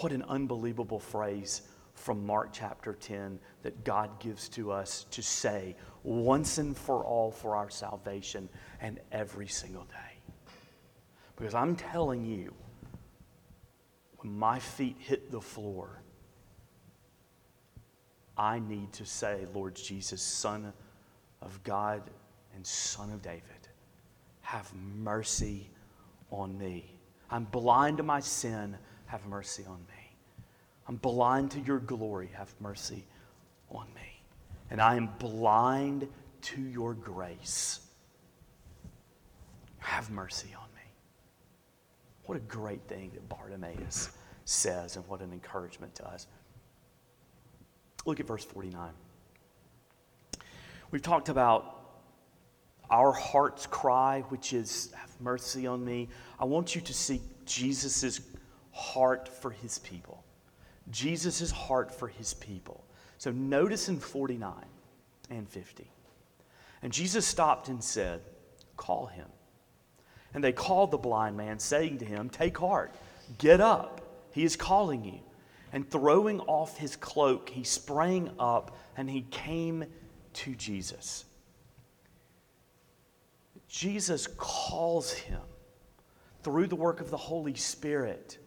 What 0.00 0.10
an 0.10 0.24
unbelievable 0.24 0.98
phrase 0.98 1.62
from 2.00 2.24
Mark 2.24 2.48
chapter 2.52 2.94
10 2.94 3.38
that 3.62 3.84
God 3.84 4.18
gives 4.20 4.48
to 4.50 4.72
us 4.72 5.04
to 5.10 5.22
say 5.22 5.76
once 6.02 6.56
and 6.56 6.76
for 6.76 7.04
all 7.04 7.30
for 7.30 7.56
our 7.56 7.68
salvation 7.68 8.48
and 8.80 8.98
every 9.12 9.46
single 9.46 9.84
day. 9.84 10.18
Because 11.36 11.54
I'm 11.54 11.76
telling 11.76 12.24
you, 12.24 12.54
when 14.18 14.36
my 14.38 14.58
feet 14.58 14.96
hit 14.98 15.30
the 15.30 15.40
floor, 15.40 16.02
I 18.36 18.58
need 18.58 18.92
to 18.94 19.04
say, 19.04 19.46
Lord 19.54 19.74
Jesus, 19.74 20.22
Son 20.22 20.72
of 21.42 21.62
God 21.62 22.02
and 22.54 22.66
Son 22.66 23.12
of 23.12 23.20
David, 23.20 23.42
have 24.40 24.70
mercy 24.74 25.70
on 26.30 26.56
me. 26.56 26.98
I'm 27.30 27.44
blind 27.44 27.98
to 27.98 28.02
my 28.02 28.20
sin, 28.20 28.76
have 29.06 29.26
mercy 29.26 29.64
on 29.68 29.80
me. 29.88 29.99
I'm 30.90 30.96
blind 30.96 31.52
to 31.52 31.60
your 31.60 31.78
glory. 31.78 32.30
Have 32.32 32.52
mercy 32.58 33.04
on 33.70 33.86
me. 33.94 34.22
And 34.72 34.80
I 34.80 34.96
am 34.96 35.08
blind 35.20 36.08
to 36.42 36.60
your 36.60 36.94
grace. 36.94 37.78
Have 39.78 40.10
mercy 40.10 40.48
on 40.52 40.66
me. 40.74 40.82
What 42.26 42.38
a 42.38 42.40
great 42.40 42.82
thing 42.88 43.12
that 43.14 43.28
Bartimaeus 43.28 44.10
says, 44.46 44.96
and 44.96 45.06
what 45.06 45.20
an 45.20 45.32
encouragement 45.32 45.94
to 45.94 46.08
us. 46.08 46.26
Look 48.04 48.18
at 48.18 48.26
verse 48.26 48.44
49. 48.44 48.90
We've 50.90 51.02
talked 51.02 51.28
about 51.28 52.00
our 52.90 53.12
heart's 53.12 53.64
cry, 53.64 54.24
which 54.30 54.52
is, 54.52 54.90
Have 54.96 55.20
mercy 55.20 55.68
on 55.68 55.84
me, 55.84 56.08
I 56.40 56.46
want 56.46 56.74
you 56.74 56.80
to 56.80 56.92
see 56.92 57.20
Jesus' 57.46 58.20
heart 58.72 59.28
for 59.28 59.52
his 59.52 59.78
people. 59.78 60.24
Jesus' 60.90 61.50
heart 61.50 61.94
for 61.94 62.08
his 62.08 62.34
people. 62.34 62.84
So 63.18 63.30
notice 63.30 63.88
in 63.88 63.98
49 63.98 64.52
and 65.30 65.48
50. 65.48 65.90
And 66.82 66.92
Jesus 66.92 67.26
stopped 67.26 67.68
and 67.68 67.82
said, 67.82 68.22
Call 68.76 69.06
him. 69.06 69.26
And 70.32 70.42
they 70.42 70.52
called 70.52 70.90
the 70.90 70.98
blind 70.98 71.36
man, 71.36 71.58
saying 71.58 71.98
to 71.98 72.04
him, 72.04 72.30
Take 72.30 72.56
heart, 72.58 72.94
get 73.38 73.60
up, 73.60 74.00
he 74.32 74.44
is 74.44 74.56
calling 74.56 75.04
you. 75.04 75.20
And 75.72 75.88
throwing 75.88 76.40
off 76.40 76.78
his 76.78 76.96
cloak, 76.96 77.48
he 77.48 77.62
sprang 77.62 78.30
up 78.38 78.76
and 78.96 79.08
he 79.08 79.22
came 79.30 79.84
to 80.32 80.54
Jesus. 80.54 81.24
Jesus 83.68 84.26
calls 84.36 85.12
him 85.12 85.40
through 86.42 86.66
the 86.66 86.76
work 86.76 87.00
of 87.00 87.10
the 87.10 87.16
Holy 87.16 87.54
Spirit. 87.54 88.38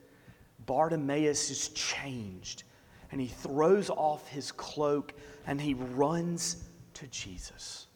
Bartimaeus 0.66 1.50
is 1.50 1.70
changed 1.70 2.64
and 3.12 3.22
he 3.22 3.28
throws 3.28 3.90
off 3.90 4.28
his 4.28 4.52
cloak 4.52 5.14
and 5.46 5.60
he 5.60 5.74
runs 5.74 6.64
to 6.96 7.08
Jesus. 7.08 7.88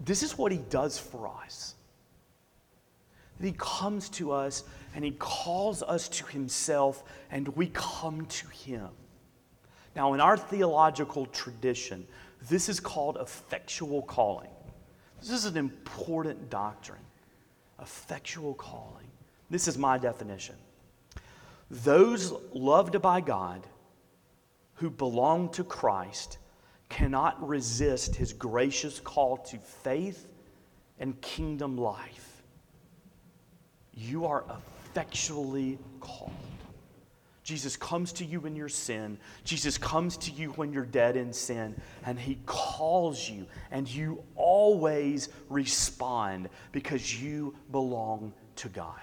This 0.00 0.22
is 0.22 0.36
what 0.36 0.52
he 0.52 0.58
does 0.58 0.98
for 0.98 1.28
us. 1.28 1.74
He 3.40 3.52
comes 3.56 4.08
to 4.10 4.32
us 4.32 4.64
and 4.94 5.04
he 5.04 5.12
calls 5.12 5.82
us 5.82 6.08
to 6.08 6.26
himself 6.26 7.04
and 7.30 7.48
we 7.48 7.68
come 7.68 8.26
to 8.26 8.48
him. 8.48 8.88
Now, 9.94 10.12
in 10.12 10.20
our 10.20 10.36
theological 10.36 11.26
tradition, 11.26 12.06
this 12.48 12.68
is 12.68 12.80
called 12.80 13.16
effectual 13.20 14.02
calling. 14.02 14.50
This 15.20 15.30
is 15.30 15.46
an 15.46 15.56
important 15.56 16.50
doctrine. 16.50 17.00
Effectual 17.80 18.54
calling. 18.54 19.06
This 19.50 19.68
is 19.68 19.78
my 19.78 19.98
definition. 19.98 20.56
Those 21.70 22.32
loved 22.52 23.00
by 23.02 23.20
God 23.20 23.66
who 24.74 24.90
belong 24.90 25.50
to 25.50 25.64
Christ 25.64 26.38
cannot 26.88 27.46
resist 27.46 28.14
his 28.14 28.32
gracious 28.32 29.00
call 29.00 29.38
to 29.38 29.58
faith 29.58 30.32
and 30.98 31.20
kingdom 31.20 31.76
life. 31.76 32.42
You 33.92 34.26
are 34.26 34.44
effectually 34.90 35.78
called. 36.00 36.32
Jesus 37.46 37.76
comes 37.76 38.12
to 38.14 38.24
you 38.24 38.44
in 38.44 38.56
your 38.56 38.68
sin. 38.68 39.18
Jesus 39.44 39.78
comes 39.78 40.16
to 40.16 40.32
you 40.32 40.50
when 40.52 40.72
you're 40.72 40.84
dead 40.84 41.16
in 41.16 41.32
sin, 41.32 41.80
and 42.04 42.18
He 42.18 42.40
calls 42.44 43.30
you, 43.30 43.46
and 43.70 43.88
you 43.88 44.24
always 44.34 45.28
respond 45.48 46.48
because 46.72 47.22
you 47.22 47.54
belong 47.70 48.32
to 48.56 48.68
God. 48.68 48.98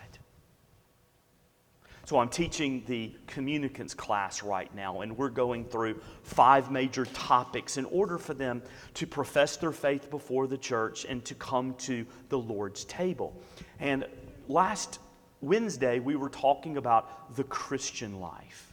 So 2.13 2.19
I'm 2.19 2.29
teaching 2.29 2.83
the 2.85 3.11
communicants 3.25 3.95
class 3.95 4.43
right 4.43 4.69
now, 4.75 5.01
and 5.01 5.17
we're 5.17 5.29
going 5.29 5.65
through 5.65 5.99
five 6.21 6.69
major 6.69 7.05
topics 7.05 7.77
in 7.77 7.85
order 7.85 8.19
for 8.19 8.35
them 8.35 8.61
to 8.93 9.07
profess 9.07 9.57
their 9.57 9.71
faith 9.71 10.11
before 10.11 10.45
the 10.45 10.59
church 10.59 11.05
and 11.05 11.25
to 11.25 11.33
come 11.33 11.73
to 11.79 12.05
the 12.29 12.37
Lord's 12.37 12.85
table. 12.85 13.41
And 13.79 14.05
last 14.47 14.99
Wednesday, 15.41 15.97
we 15.97 16.15
were 16.15 16.29
talking 16.29 16.77
about 16.77 17.35
the 17.35 17.45
Christian 17.45 18.19
life 18.19 18.71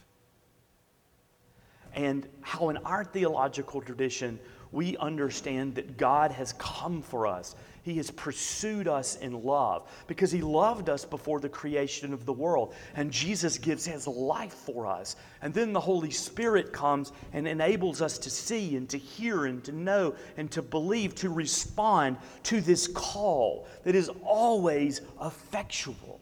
and 1.95 2.27
how, 2.41 2.69
in 2.69 2.77
our 2.77 3.03
theological 3.03 3.81
tradition, 3.81 4.39
we 4.71 4.97
understand 4.97 5.73
that 5.73 5.97
God 5.97 6.31
has 6.31 6.53
come 6.59 7.01
for 7.01 7.25
us. 7.25 7.55
He 7.83 7.95
has 7.97 8.11
pursued 8.11 8.87
us 8.87 9.15
in 9.15 9.43
love 9.43 9.89
because 10.05 10.31
He 10.31 10.41
loved 10.41 10.87
us 10.87 11.03
before 11.03 11.39
the 11.39 11.49
creation 11.49 12.13
of 12.13 12.25
the 12.25 12.33
world. 12.33 12.75
And 12.95 13.11
Jesus 13.11 13.57
gives 13.57 13.85
His 13.85 14.07
life 14.07 14.53
for 14.53 14.85
us. 14.85 15.15
And 15.41 15.53
then 15.53 15.73
the 15.73 15.79
Holy 15.79 16.11
Spirit 16.11 16.71
comes 16.71 17.11
and 17.33 17.47
enables 17.47 18.01
us 18.01 18.19
to 18.19 18.29
see 18.29 18.75
and 18.75 18.87
to 18.89 18.97
hear 18.97 19.45
and 19.45 19.63
to 19.63 19.71
know 19.71 20.15
and 20.37 20.51
to 20.51 20.61
believe, 20.61 21.15
to 21.15 21.29
respond 21.29 22.17
to 22.43 22.61
this 22.61 22.87
call 22.87 23.67
that 23.83 23.95
is 23.95 24.11
always 24.23 25.01
effectual. 25.23 26.21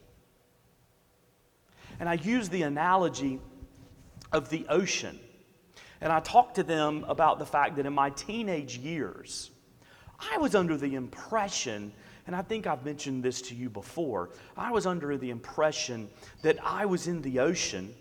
And 2.00 2.08
I 2.08 2.13
use 2.13 2.48
the 2.48 2.62
analogy 2.62 3.41
of 4.32 4.50
the 4.50 4.65
ocean. 4.69 5.19
And 6.00 6.13
I 6.13 6.22
talked 6.22 6.56
to 6.56 6.63
them 6.63 7.04
about 7.10 7.39
the 7.39 7.45
fact 7.45 7.76
that 7.76 7.86
in 7.86 7.91
my 7.91 8.12
teenage 8.12 8.78
years, 8.78 9.52
I 10.19 10.38
was 10.38 10.55
under 10.55 10.77
the 10.77 10.95
impression, 10.95 11.91
and 12.27 12.36
I 12.36 12.41
think 12.41 12.67
I've 12.67 12.84
mentioned 12.84 13.23
this 13.23 13.41
to 13.43 13.55
you 13.55 13.69
before, 13.69 14.32
I 14.58 14.71
was 14.71 14.86
under 14.86 15.17
the 15.17 15.29
impression 15.29 16.10
that 16.41 16.58
I 16.63 16.86
was 16.86 17.08
in 17.08 17.21
the 17.21 17.39
ocean, 17.39 17.93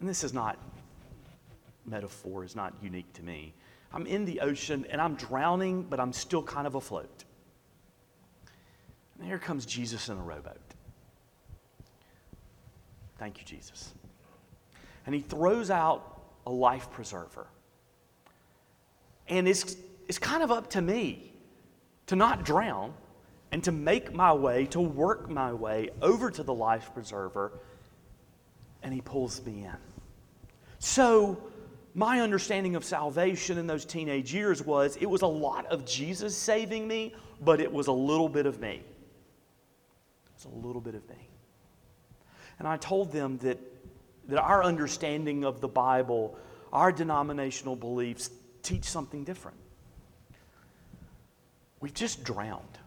and 0.00 0.08
this 0.08 0.24
is 0.24 0.32
not, 0.32 0.58
metaphor 1.86 2.44
is 2.44 2.54
not 2.54 2.74
unique 2.82 3.12
to 3.14 3.22
me. 3.22 3.54
I'm 3.92 4.06
in 4.06 4.24
the 4.24 4.40
ocean 4.40 4.86
and 4.90 5.00
I'm 5.00 5.14
drowning, 5.14 5.82
but 5.82 5.98
I'm 5.98 6.12
still 6.12 6.42
kind 6.42 6.66
of 6.66 6.74
afloat. 6.74 7.24
And 9.16 9.26
here 9.26 9.38
comes 9.38 9.66
Jesus 9.66 10.08
in 10.08 10.18
a 10.18 10.22
rowboat. 10.22 10.60
Thank 13.18 13.38
you, 13.38 13.44
Jesus. 13.44 13.92
And 15.06 15.14
he 15.14 15.20
throws 15.20 15.70
out 15.70 16.22
a 16.46 16.50
life 16.50 16.90
preserver. 16.90 17.48
And 19.26 19.48
it's 19.48 19.76
it's 20.08 20.18
kind 20.18 20.42
of 20.42 20.50
up 20.50 20.70
to 20.70 20.80
me 20.80 21.32
to 22.06 22.16
not 22.16 22.44
drown 22.44 22.94
and 23.52 23.62
to 23.64 23.72
make 23.72 24.12
my 24.12 24.32
way, 24.32 24.66
to 24.66 24.80
work 24.80 25.30
my 25.30 25.52
way 25.52 25.90
over 26.02 26.30
to 26.30 26.42
the 26.42 26.52
life 26.52 26.90
preserver, 26.92 27.52
and 28.82 28.92
he 28.92 29.00
pulls 29.00 29.44
me 29.44 29.64
in. 29.64 29.76
So, 30.78 31.42
my 31.94 32.20
understanding 32.20 32.76
of 32.76 32.84
salvation 32.84 33.58
in 33.58 33.66
those 33.66 33.84
teenage 33.84 34.32
years 34.32 34.62
was 34.62 34.96
it 34.96 35.06
was 35.06 35.22
a 35.22 35.26
lot 35.26 35.66
of 35.66 35.84
Jesus 35.84 36.36
saving 36.36 36.86
me, 36.86 37.14
but 37.40 37.60
it 37.60 37.72
was 37.72 37.88
a 37.88 37.92
little 37.92 38.28
bit 38.28 38.46
of 38.46 38.60
me. 38.60 38.74
It 38.74 40.34
was 40.34 40.44
a 40.44 40.66
little 40.66 40.80
bit 40.80 40.94
of 40.94 41.08
me. 41.08 41.28
And 42.58 42.68
I 42.68 42.76
told 42.76 43.12
them 43.12 43.38
that, 43.38 43.58
that 44.28 44.38
our 44.38 44.62
understanding 44.62 45.44
of 45.44 45.60
the 45.60 45.68
Bible, 45.68 46.38
our 46.72 46.92
denominational 46.92 47.76
beliefs, 47.76 48.30
teach 48.62 48.84
something 48.84 49.24
different. 49.24 49.56
We've 51.80 51.94
just 51.94 52.24
drowned. 52.24 52.78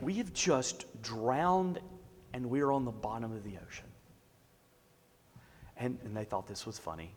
We 0.00 0.14
have 0.14 0.32
just 0.32 1.02
drowned 1.02 1.80
and 2.32 2.48
we're 2.48 2.70
on 2.70 2.84
the 2.84 2.90
bottom 2.90 3.32
of 3.32 3.44
the 3.44 3.54
ocean. 3.66 3.86
And, 5.76 5.98
and 6.04 6.16
they 6.16 6.24
thought 6.24 6.46
this 6.46 6.66
was 6.66 6.78
funny. 6.78 7.14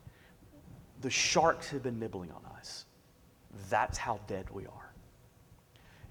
The 1.01 1.09
sharks 1.09 1.69
have 1.69 1.83
been 1.83 1.99
nibbling 1.99 2.31
on 2.31 2.43
us. 2.57 2.85
That's 3.69 3.97
how 3.97 4.19
dead 4.27 4.49
we 4.49 4.65
are. 4.65 4.93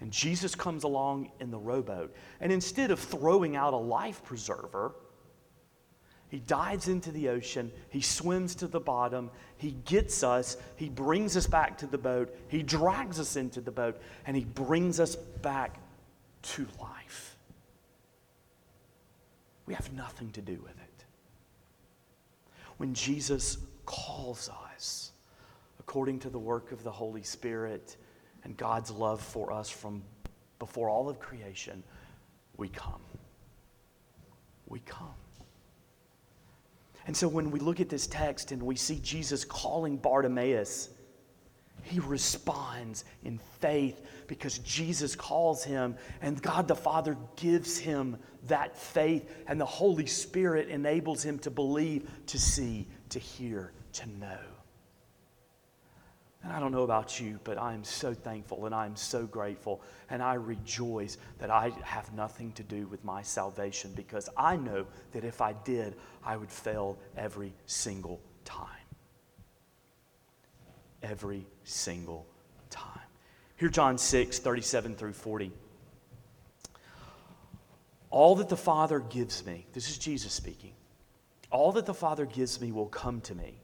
And 0.01 0.11
Jesus 0.11 0.55
comes 0.55 0.85
along 0.85 1.31
in 1.41 1.51
the 1.51 1.59
rowboat, 1.59 2.15
and 2.41 2.53
instead 2.53 2.91
of 2.91 2.99
throwing 2.99 3.57
out 3.57 3.73
a 3.73 3.79
life 3.79 4.23
preserver, 4.25 4.95
he 6.35 6.41
dives 6.41 6.89
into 6.89 7.13
the 7.13 7.29
ocean. 7.29 7.71
He 7.91 8.01
swims 8.01 8.57
to 8.57 8.67
the 8.67 8.81
bottom. 8.81 9.31
He 9.57 9.77
gets 9.85 10.25
us. 10.25 10.57
He 10.75 10.89
brings 10.89 11.37
us 11.37 11.47
back 11.47 11.79
to 11.79 11.87
the 11.87 11.97
boat. 11.97 12.37
He 12.49 12.61
drags 12.61 13.21
us 13.21 13.37
into 13.37 13.61
the 13.61 13.71
boat, 13.71 14.03
and 14.27 14.37
he 14.37 14.45
brings 14.45 14.99
us 14.99 15.15
back 15.15 15.79
to 16.43 16.67
life. 16.81 17.37
We 19.67 19.75
have 19.75 19.93
nothing 19.93 20.33
to 20.33 20.43
do 20.43 20.55
with 20.55 20.73
it. 20.73 21.05
When 22.79 22.95
Jesus 22.95 23.59
calls 23.87 24.51
us, 24.73 25.13
according 25.79 26.19
to 26.19 26.31
the 26.31 26.39
work 26.41 26.73
of 26.73 26.83
the 26.83 26.91
Holy 26.91 27.23
Spirit 27.23 27.97
and 28.43 28.57
God's 28.57 28.91
love 28.91 29.21
for 29.21 29.53
us 29.53 29.71
from 29.71 30.03
before 30.59 30.91
all 30.91 31.09
of 31.09 31.21
creation, 31.21 31.85
we 32.57 32.71
come. 32.71 33.03
We 34.67 34.81
come. 34.81 35.14
And 37.07 37.17
so 37.17 37.29
when 37.29 37.51
we 37.51 37.61
look 37.61 37.81
at 37.81 37.89
this 37.89 38.07
text 38.07 38.53
and 38.53 38.63
we 38.63 38.77
see 38.77 38.99
Jesus 39.01 39.45
calling 39.45 39.97
Bartimaeus, 39.97 40.91
he 41.83 42.01
responds 42.01 43.05
in 43.25 43.39
faith 43.61 44.01
because 44.27 44.59
Jesus 44.61 45.15
calls 45.15 45.63
him, 45.63 45.97
and 46.23 46.41
God 46.41 46.67
the 46.67 46.75
Father 46.75 47.17
gives 47.37 47.77
him 47.77 48.17
that 48.45 48.77
faith, 48.77 49.31
and 49.47 49.61
the 49.61 49.67
Holy 49.67 50.07
Spirit 50.07 50.69
enables 50.69 51.23
him 51.23 51.39
to 51.41 51.51
believe, 51.51 52.09
to 52.27 52.39
see, 52.39 52.89
to 53.11 53.19
hear, 53.19 53.73
to 53.93 54.09
know. 54.09 54.54
And 56.45 56.53
I 56.53 56.61
don't 56.61 56.73
know 56.73 56.83
about 56.83 57.19
you, 57.19 57.41
but 57.43 57.57
I 57.57 57.73
am 57.73 57.83
so 57.83 58.13
thankful 58.13 58.67
and 58.67 58.75
I 58.75 58.85
am 58.85 58.97
so 58.97 59.25
grateful. 59.25 59.81
And 60.11 60.23
I 60.23 60.35
rejoice 60.35 61.17
that 61.39 61.51
I 61.51 61.73
have 61.83 62.13
nothing 62.13 62.53
to 62.53 62.63
do 62.63 62.87
with 62.89 63.03
my 63.03 63.23
salvation 63.23 63.93
because 63.97 64.29
I 64.37 64.57
know 64.57 64.87
that 65.13 65.25
if 65.25 65.41
I 65.41 65.55
did, 65.65 65.97
I 66.23 66.37
would 66.37 66.51
fail 66.51 66.99
every 67.17 67.55
single 67.65 68.21
time. 68.45 68.69
Every 71.03 71.47
single 71.65 72.27
time. 72.69 73.01
Here, 73.57 73.71
John 73.71 73.97
6, 73.97 74.39
37 74.39 74.97
through 74.97 75.15
40. 75.15 75.51
All 78.11 78.37
that 78.37 78.51
the 78.51 78.57
Father 78.57 79.01
gives 79.01 79.47
me, 79.47 79.67
this 79.73 79.89
is 79.89 79.97
Jesus 79.97 80.35
speaking, 80.35 80.75
all 81.51 81.73
that 81.73 81.87
the 81.87 81.95
Father 81.95 82.27
gives 82.27 82.61
me 82.61 82.71
will 82.71 82.87
come 82.87 83.23
to 83.23 83.35
me. 83.35 83.64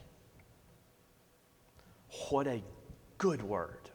What 2.29 2.47
a 2.47 2.61
good 3.17 3.41
word. 3.41 3.89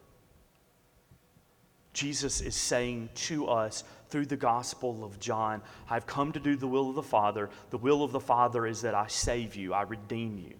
Jesus 1.92 2.42
is 2.42 2.55
saying 2.55 3.09
to 3.14 3.46
us 3.46 3.83
through 4.11 4.26
the 4.26 4.37
Gospel 4.37 5.02
of 5.02 5.18
John, 5.18 5.62
I've 5.88 6.07
come 6.07 6.31
to 6.33 6.40
do 6.40 6.55
the 6.55 6.66
will 6.66 6.90
of 6.90 6.94
the 6.94 7.02
Father. 7.02 7.48
The 7.70 7.79
will 7.79 8.02
of 8.02 8.12
the 8.12 8.20
Father 8.20 8.66
is 8.66 8.83
that 8.83 8.94
I 8.94 9.07
save 9.07 9.57
you, 9.57 9.72
I 9.72 9.83
redeem 9.83 10.38
you. 10.38 10.55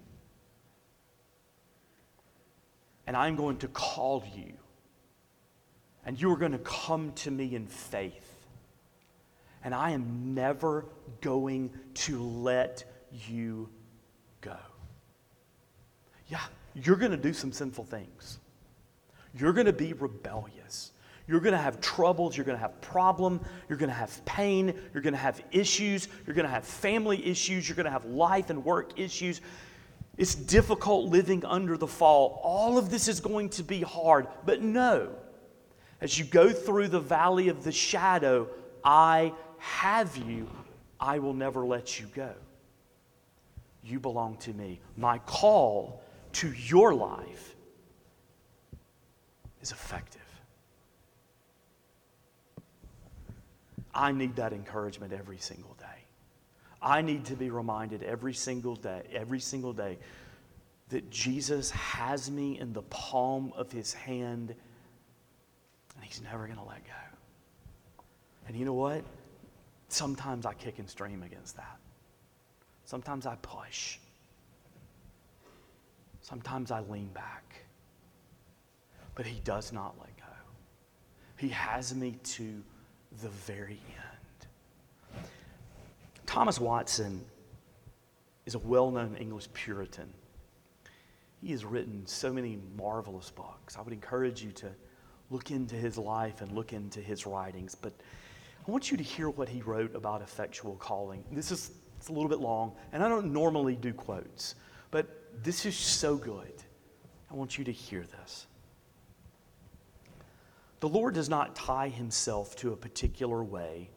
And 3.07 3.17
I'm 3.17 3.37
going 3.37 3.59
to 3.59 3.69
call 3.69 4.25
you. 4.35 4.55
And 6.07 6.21
you 6.21 6.33
are 6.33 6.37
going 6.37 6.53
to 6.53 6.59
come 6.59 7.13
to 7.17 7.31
me 7.31 7.55
in 7.55 7.67
faith. 7.67 8.47
And 9.63 9.75
I 9.75 9.91
am 9.91 10.35
never 10.35 10.87
going 11.21 11.71
to 11.95 12.23
let 12.23 12.85
you 13.29 13.69
go. 14.41 14.57
Yeah, 16.29 16.41
you're 16.85 16.97
going 16.97 17.13
to 17.13 17.17
do 17.17 17.33
some 17.33 17.53
sinful 17.53 17.85
things. 17.85 18.39
You're 19.35 19.53
going 19.53 19.67
to 19.67 19.73
be 19.73 19.93
rebellious. 19.95 20.93
You're 21.27 21.41
going 21.41 21.53
to 21.53 21.59
have 21.59 21.81
troubles. 21.81 22.37
You're 22.37 22.45
going 22.45 22.57
to 22.57 22.61
have 22.61 22.81
problem. 22.81 23.41
You're 23.69 23.79
going 23.79 23.89
to 23.89 23.95
have 23.95 24.25
pain. 24.25 24.75
You're 24.93 25.03
going 25.03 25.15
to 25.15 25.19
have 25.19 25.43
issues. 25.51 26.09
You're 26.27 26.35
going 26.35 26.47
to 26.47 26.53
have 26.53 26.65
family 26.65 27.25
issues. 27.27 27.69
You're 27.69 27.77
going 27.77 27.87
to 27.87 27.91
have 27.91 28.05
life 28.05 28.51
and 28.51 28.65
work 28.65 28.99
issues. 28.99 29.41
It's 30.19 30.35
difficult 30.35 31.11
living 31.11 31.45
under 31.45 31.77
the 31.77 31.87
fall. 31.87 32.41
All 32.43 32.79
of 32.79 32.91
this 32.91 33.09
is 33.09 33.21
going 33.21 33.51
to 33.51 33.63
be 33.63 33.81
hard. 33.81 34.29
But 34.45 34.63
no, 34.63 35.11
as 36.01 36.19
you 36.19 36.25
go 36.25 36.53
through 36.53 36.89
the 36.89 37.01
valley 37.01 37.49
of 37.49 37.65
the 37.65 37.73
shadow, 37.73 38.49
I 38.85 39.33
have 39.59 40.17
you. 40.17 40.49
I 41.01 41.19
will 41.19 41.35
never 41.35 41.67
let 41.67 42.01
you 42.01 42.07
go. 42.15 42.33
You 43.83 44.01
belong 44.01 44.37
to 44.39 44.53
me. 44.53 44.81
My 44.97 45.19
call 45.19 46.03
to 46.37 46.53
your 46.53 46.95
life 46.95 47.57
is 49.63 49.73
effective. 49.73 50.21
I 53.95 54.13
need 54.13 54.37
that 54.37 54.53
encouragement 54.53 55.15
every 55.15 55.39
single 55.39 55.75
day. 55.79 56.05
I 56.83 57.01
need 57.01 57.25
to 57.27 57.37
be 57.37 57.49
reminded 57.49 58.03
every 58.03 58.35
single 58.35 58.77
day, 58.77 59.03
every 59.15 59.41
single 59.41 59.73
day, 59.73 59.99
that 60.91 61.09
Jesus 61.11 61.71
has 61.71 62.31
me 62.31 62.61
in 62.61 62.75
the 62.75 62.83
palm 62.83 63.55
of 63.57 63.73
his 63.73 63.95
hand 63.95 64.55
and 65.95 66.05
he's 66.05 66.21
never 66.21 66.45
going 66.45 66.59
to 66.59 66.65
let 66.65 66.85
go. 66.85 68.03
And 68.47 68.55
you 68.57 68.67
know 68.67 68.75
what? 68.75 69.03
Sometimes 69.89 70.45
I 70.45 70.53
kick 70.53 70.79
and 70.79 70.89
stream 70.89 71.23
against 71.23 71.57
that. 71.57 71.79
Sometimes 72.85 73.25
I 73.25 73.37
push. 73.37 73.97
Sometimes 76.29 76.73
I 76.73 76.81
lean 76.81 77.07
back. 77.15 77.55
But 79.15 79.27
he 79.27 79.39
does 79.45 79.73
not 79.73 79.95
let 80.01 80.17
go. 80.17 80.25
He 81.37 81.51
has 81.51 81.95
me 81.95 82.19
to 82.25 82.65
the 83.23 83.29
very 83.29 83.79
end. 85.15 85.23
Thomas 86.27 86.59
Watson 86.59 87.25
is 88.45 88.57
a 88.57 88.59
well 88.59 88.91
known 88.91 89.15
English 89.21 89.47
Puritan. 89.53 90.13
He 91.41 91.53
has 91.53 91.65
written 91.65 92.05
so 92.07 92.33
many 92.33 92.59
marvelous 92.77 93.31
books. 93.31 93.77
I 93.79 93.83
would 93.83 93.93
encourage 93.93 94.43
you 94.43 94.51
to 94.51 94.71
look 95.31 95.53
into 95.53 95.77
his 95.77 95.97
life 95.97 96.41
and 96.41 96.51
look 96.51 96.73
into 96.73 97.01
his 97.01 97.25
writings. 97.25 97.77
But 97.77 97.93
I 98.67 98.69
want 98.69 98.91
you 98.91 98.97
to 98.97 99.05
hear 99.05 99.31
what 99.31 99.49
he 99.49 99.63
wrote 99.63 99.95
about 99.95 100.23
effectual 100.23 100.75
calling. 100.75 101.23
This 101.31 101.53
is 101.53 101.71
it's 101.99 102.09
a 102.09 102.13
little 102.13 102.29
bit 102.29 102.41
long, 102.41 102.73
and 102.93 103.01
I 103.05 103.09
don't 103.09 103.33
normally 103.33 103.77
do 103.77 103.93
quotes, 103.93 104.57
but 104.91 105.26
this 105.43 105.67
is 105.67 105.77
so 105.77 106.17
good. 106.17 106.53
I 107.31 107.35
want 107.35 107.59
you 107.59 107.65
to 107.65 107.73
hear 107.73 108.03
this. 108.03 108.47
The 110.81 110.89
Lord 110.89 111.15
does 111.15 111.29
not 111.29 111.57
tie 111.57 111.89
himself 111.89 112.55
to 112.57 112.73
a 112.73 112.77
particular 112.77 113.43
way 113.43 113.91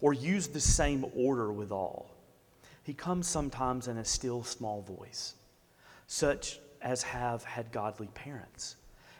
or 0.00 0.12
use 0.12 0.48
the 0.48 0.60
same 0.60 1.04
order 1.14 1.52
with 1.52 1.72
all. 1.72 2.10
He 2.82 2.94
comes 2.94 3.26
sometimes 3.26 3.88
in 3.88 3.98
a 3.98 4.04
still 4.04 4.42
small 4.42 4.82
voice, 4.82 5.34
such 6.06 6.60
as 6.80 7.02
have 7.02 7.44
had 7.44 7.72
godly 7.72 8.06
parents 8.08 8.76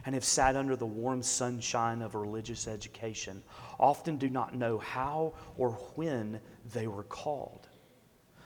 and 0.07 0.15
have 0.15 0.25
sat 0.25 0.57
under 0.57 0.77
the 0.77 0.87
warm 0.87 1.23
sunshine 1.23 2.01
of 2.01 2.15
religious 2.15 2.67
education, 2.67 3.43
often 3.79 4.17
do 4.17 4.31
not 4.31 4.55
know 4.55 4.79
how 4.79 5.35
or 5.59 5.71
when 5.95 6.41
they 6.73 6.87
were 6.87 7.03
called. 7.03 7.69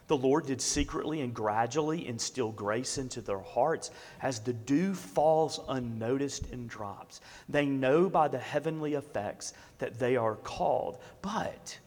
The 0.06 0.16
Lord 0.16 0.46
did 0.46 0.60
secretly 0.60 1.22
and 1.22 1.32
gradually 1.32 2.06
instill 2.06 2.52
grace 2.52 2.98
into 2.98 3.22
their 3.22 3.40
hearts 3.40 3.90
as 4.20 4.38
the 4.38 4.52
dew 4.52 4.94
falls 4.94 5.60
unnoticed 5.68 6.50
and 6.52 6.68
drops. 6.68 7.22
They 7.48 7.64
know 7.64 8.10
by 8.10 8.28
the 8.28 8.38
heavenly 8.38 8.94
effects 8.94 9.54
that 9.78 9.98
they 9.98 10.16
are 10.16 10.36
called, 10.36 10.98
but, 11.22 11.78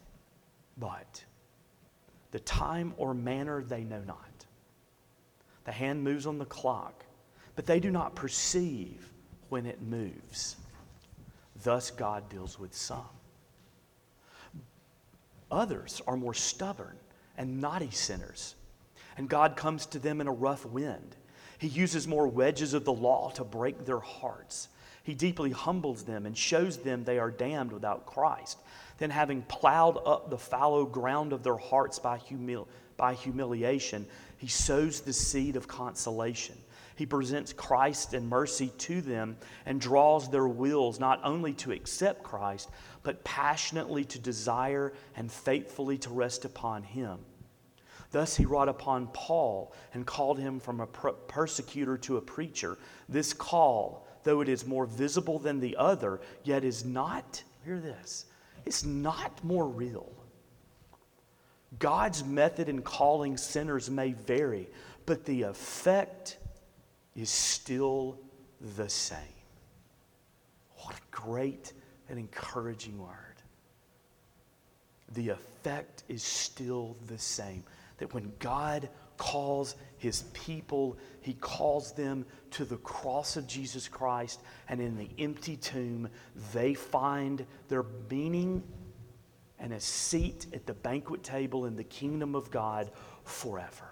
but, 0.76 1.24
the 2.32 2.40
time 2.40 2.92
or 2.96 3.14
manner 3.14 3.62
they 3.62 3.84
know 3.84 4.02
not. 4.02 4.24
The 5.64 5.72
hand 5.72 6.02
moves 6.02 6.26
on 6.26 6.38
the 6.38 6.44
clock, 6.44 7.04
but 7.54 7.66
they 7.66 7.78
do 7.78 7.90
not 7.90 8.16
perceive 8.16 9.12
when 9.48 9.64
it 9.64 9.80
moves. 9.80 10.56
Thus, 11.62 11.90
God 11.90 12.28
deals 12.28 12.58
with 12.58 12.74
some. 12.74 13.08
Others 15.50 16.02
are 16.06 16.16
more 16.16 16.34
stubborn 16.34 16.96
and 17.38 17.60
naughty 17.60 17.90
sinners. 17.90 18.54
And 19.16 19.28
God 19.28 19.56
comes 19.56 19.86
to 19.86 19.98
them 19.98 20.20
in 20.20 20.26
a 20.26 20.32
rough 20.32 20.66
wind. 20.66 21.16
He 21.58 21.68
uses 21.68 22.06
more 22.06 22.28
wedges 22.28 22.74
of 22.74 22.84
the 22.84 22.92
law 22.92 23.30
to 23.30 23.44
break 23.44 23.86
their 23.86 23.98
hearts. 24.00 24.68
He 25.02 25.14
deeply 25.14 25.50
humbles 25.50 26.02
them 26.04 26.26
and 26.26 26.36
shows 26.36 26.76
them 26.76 27.02
they 27.02 27.18
are 27.18 27.30
damned 27.30 27.72
without 27.72 28.04
Christ. 28.04 28.58
Then, 28.98 29.10
having 29.10 29.42
plowed 29.42 29.98
up 30.04 30.28
the 30.28 30.36
fallow 30.36 30.84
ground 30.84 31.32
of 31.32 31.42
their 31.42 31.56
hearts 31.56 31.98
by, 31.98 32.18
humil- 32.18 32.66
by 32.96 33.14
humiliation, 33.14 34.06
he 34.36 34.48
sows 34.48 35.00
the 35.00 35.12
seed 35.12 35.56
of 35.56 35.66
consolation. 35.66 36.56
He 36.94 37.06
presents 37.06 37.52
Christ 37.52 38.12
and 38.12 38.28
mercy 38.28 38.72
to 38.78 39.00
them 39.00 39.36
and 39.66 39.80
draws 39.80 40.28
their 40.28 40.48
wills 40.48 40.98
not 40.98 41.20
only 41.22 41.52
to 41.54 41.72
accept 41.72 42.24
Christ, 42.24 42.68
but 43.08 43.24
passionately 43.24 44.04
to 44.04 44.18
desire 44.18 44.92
and 45.16 45.32
faithfully 45.32 45.96
to 45.96 46.10
rest 46.10 46.44
upon 46.44 46.82
Him. 46.82 47.16
Thus 48.10 48.36
he 48.36 48.44
wrought 48.44 48.68
upon 48.68 49.06
Paul 49.14 49.72
and 49.94 50.04
called 50.06 50.38
him 50.38 50.60
from 50.60 50.80
a 50.80 50.86
persecutor 50.86 51.96
to 51.96 52.18
a 52.18 52.20
preacher. 52.20 52.76
This 53.08 53.32
call, 53.32 54.06
though 54.24 54.42
it 54.42 54.48
is 54.50 54.66
more 54.66 54.84
visible 54.84 55.38
than 55.38 55.58
the 55.58 55.74
other, 55.78 56.20
yet 56.44 56.64
is 56.64 56.84
not, 56.84 57.42
hear 57.64 57.80
this, 57.80 58.26
it's 58.66 58.84
not 58.84 59.42
more 59.42 59.66
real. 59.66 60.12
God's 61.78 62.22
method 62.24 62.68
in 62.68 62.82
calling 62.82 63.38
sinners 63.38 63.88
may 63.88 64.12
vary, 64.12 64.68
but 65.06 65.24
the 65.24 65.44
effect 65.44 66.36
is 67.16 67.30
still 67.30 68.18
the 68.76 68.90
same. 68.90 69.18
What 70.76 70.94
a 70.94 71.00
great 71.10 71.72
and 72.08 72.18
encouraging 72.18 72.98
word. 72.98 73.42
The 75.12 75.30
effect 75.30 76.04
is 76.08 76.22
still 76.22 76.96
the 77.06 77.18
same. 77.18 77.64
That 77.98 78.14
when 78.14 78.32
God 78.38 78.88
calls 79.16 79.74
his 79.96 80.22
people, 80.32 80.96
he 81.20 81.34
calls 81.34 81.92
them 81.92 82.24
to 82.52 82.64
the 82.64 82.76
cross 82.78 83.36
of 83.36 83.46
Jesus 83.46 83.88
Christ, 83.88 84.40
and 84.68 84.80
in 84.80 84.96
the 84.96 85.08
empty 85.18 85.56
tomb, 85.56 86.08
they 86.52 86.74
find 86.74 87.44
their 87.68 87.84
meaning 88.10 88.62
and 89.58 89.72
a 89.72 89.80
seat 89.80 90.46
at 90.52 90.66
the 90.66 90.74
banquet 90.74 91.22
table 91.22 91.66
in 91.66 91.74
the 91.74 91.84
kingdom 91.84 92.34
of 92.34 92.50
God 92.50 92.90
forever. 93.24 93.90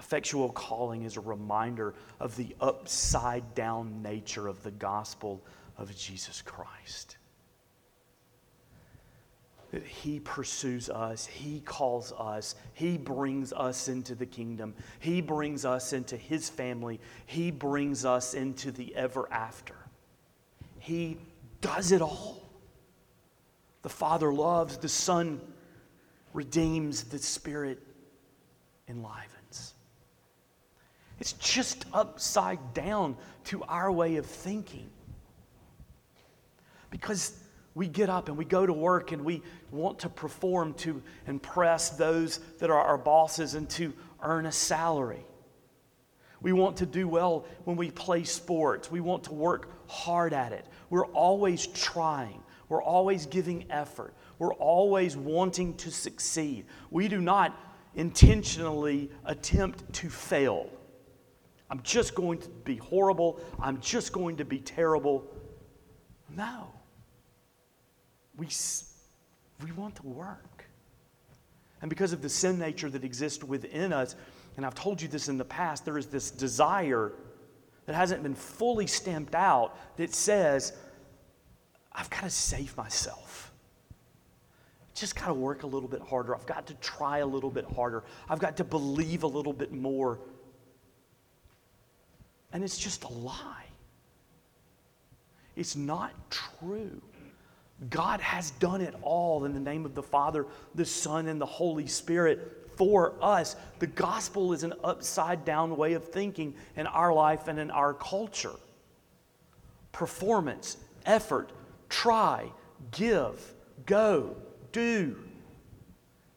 Effectual 0.00 0.48
calling 0.48 1.02
is 1.02 1.18
a 1.18 1.20
reminder 1.20 1.94
of 2.20 2.34
the 2.34 2.56
upside 2.58 3.54
down 3.54 4.00
nature 4.00 4.48
of 4.48 4.62
the 4.62 4.70
gospel 4.70 5.42
of 5.76 5.94
Jesus 5.94 6.40
Christ. 6.40 7.18
That 9.72 9.84
He 9.84 10.18
pursues 10.18 10.88
us, 10.88 11.26
He 11.26 11.60
calls 11.60 12.14
us, 12.18 12.54
He 12.72 12.96
brings 12.96 13.52
us 13.52 13.88
into 13.88 14.14
the 14.14 14.24
kingdom, 14.24 14.74
He 15.00 15.20
brings 15.20 15.66
us 15.66 15.92
into 15.92 16.16
His 16.16 16.48
family, 16.48 16.98
He 17.26 17.50
brings 17.50 18.06
us 18.06 18.32
into 18.32 18.72
the 18.72 18.96
ever 18.96 19.30
after. 19.30 19.76
He 20.78 21.18
does 21.60 21.92
it 21.92 22.00
all. 22.00 22.48
The 23.82 23.90
Father 23.90 24.32
loves, 24.32 24.78
the 24.78 24.88
Son 24.88 25.42
redeems, 26.32 27.04
the 27.04 27.18
Spirit 27.18 27.82
enlivens. 28.88 29.39
It's 31.20 31.34
just 31.34 31.84
upside 31.92 32.72
down 32.72 33.16
to 33.44 33.62
our 33.64 33.92
way 33.92 34.16
of 34.16 34.26
thinking. 34.26 34.88
Because 36.90 37.38
we 37.74 37.86
get 37.86 38.08
up 38.08 38.28
and 38.28 38.36
we 38.36 38.44
go 38.44 38.66
to 38.66 38.72
work 38.72 39.12
and 39.12 39.24
we 39.24 39.42
want 39.70 40.00
to 40.00 40.08
perform 40.08 40.74
to 40.74 41.02
impress 41.26 41.90
those 41.90 42.38
that 42.58 42.70
are 42.70 42.80
our 42.80 42.98
bosses 42.98 43.54
and 43.54 43.68
to 43.70 43.92
earn 44.22 44.46
a 44.46 44.52
salary. 44.52 45.24
We 46.42 46.52
want 46.52 46.78
to 46.78 46.86
do 46.86 47.06
well 47.06 47.44
when 47.64 47.76
we 47.76 47.90
play 47.90 48.24
sports. 48.24 48.90
We 48.90 49.00
want 49.00 49.24
to 49.24 49.34
work 49.34 49.70
hard 49.88 50.32
at 50.32 50.52
it. 50.52 50.64
We're 50.88 51.06
always 51.06 51.66
trying. 51.66 52.42
We're 52.70 52.82
always 52.82 53.26
giving 53.26 53.70
effort. 53.70 54.14
We're 54.38 54.54
always 54.54 55.16
wanting 55.18 55.74
to 55.78 55.90
succeed. 55.90 56.64
We 56.90 57.08
do 57.08 57.20
not 57.20 57.58
intentionally 57.94 59.10
attempt 59.26 59.92
to 59.94 60.08
fail. 60.08 60.70
I'm 61.70 61.82
just 61.82 62.14
going 62.14 62.38
to 62.38 62.48
be 62.48 62.76
horrible. 62.76 63.40
I'm 63.60 63.80
just 63.80 64.12
going 64.12 64.36
to 64.38 64.44
be 64.44 64.58
terrible. 64.58 65.24
No. 66.36 66.72
We, 68.36 68.48
we 69.64 69.72
want 69.72 69.96
to 69.96 70.06
work. 70.06 70.64
And 71.80 71.88
because 71.88 72.12
of 72.12 72.22
the 72.22 72.28
sin 72.28 72.58
nature 72.58 72.90
that 72.90 73.04
exists 73.04 73.44
within 73.44 73.92
us, 73.92 74.16
and 74.56 74.66
I've 74.66 74.74
told 74.74 75.00
you 75.00 75.08
this 75.08 75.28
in 75.28 75.38
the 75.38 75.44
past, 75.44 75.84
there 75.84 75.96
is 75.96 76.06
this 76.06 76.30
desire 76.30 77.12
that 77.86 77.94
hasn't 77.94 78.22
been 78.22 78.34
fully 78.34 78.86
stamped 78.86 79.34
out 79.34 79.76
that 79.96 80.14
says, 80.14 80.72
I've 81.92 82.10
got 82.10 82.22
to 82.22 82.30
save 82.30 82.76
myself. 82.76 83.52
Just 84.94 85.16
got 85.16 85.26
to 85.26 85.34
work 85.34 85.62
a 85.62 85.66
little 85.66 85.88
bit 85.88 86.02
harder. 86.02 86.34
I've 86.34 86.46
got 86.46 86.66
to 86.66 86.74
try 86.74 87.18
a 87.18 87.26
little 87.26 87.50
bit 87.50 87.64
harder. 87.64 88.04
I've 88.28 88.38
got 88.38 88.56
to 88.58 88.64
believe 88.64 89.22
a 89.22 89.26
little 89.26 89.52
bit 89.52 89.72
more. 89.72 90.20
And 92.52 92.64
it's 92.64 92.78
just 92.78 93.04
a 93.04 93.12
lie. 93.12 93.66
It's 95.56 95.76
not 95.76 96.12
true. 96.30 97.00
God 97.88 98.20
has 98.20 98.50
done 98.52 98.80
it 98.80 98.94
all 99.02 99.44
in 99.44 99.54
the 99.54 99.60
name 99.60 99.84
of 99.84 99.94
the 99.94 100.02
Father, 100.02 100.46
the 100.74 100.84
Son, 100.84 101.28
and 101.28 101.40
the 101.40 101.46
Holy 101.46 101.86
Spirit 101.86 102.68
for 102.76 103.14
us. 103.22 103.56
The 103.78 103.86
gospel 103.86 104.52
is 104.52 104.62
an 104.62 104.74
upside 104.84 105.44
down 105.44 105.76
way 105.76 105.94
of 105.94 106.08
thinking 106.08 106.54
in 106.76 106.86
our 106.86 107.12
life 107.12 107.48
and 107.48 107.58
in 107.58 107.70
our 107.70 107.94
culture. 107.94 108.54
Performance, 109.92 110.76
effort, 111.06 111.50
try, 111.88 112.50
give, 112.90 113.54
go, 113.86 114.36
do. 114.72 115.16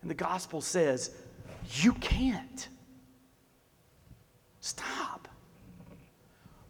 And 0.02 0.10
the 0.10 0.16
gospel 0.16 0.62
says, 0.62 1.12
you 1.76 1.94
can't. 1.94 2.68
Stop. 4.60 5.13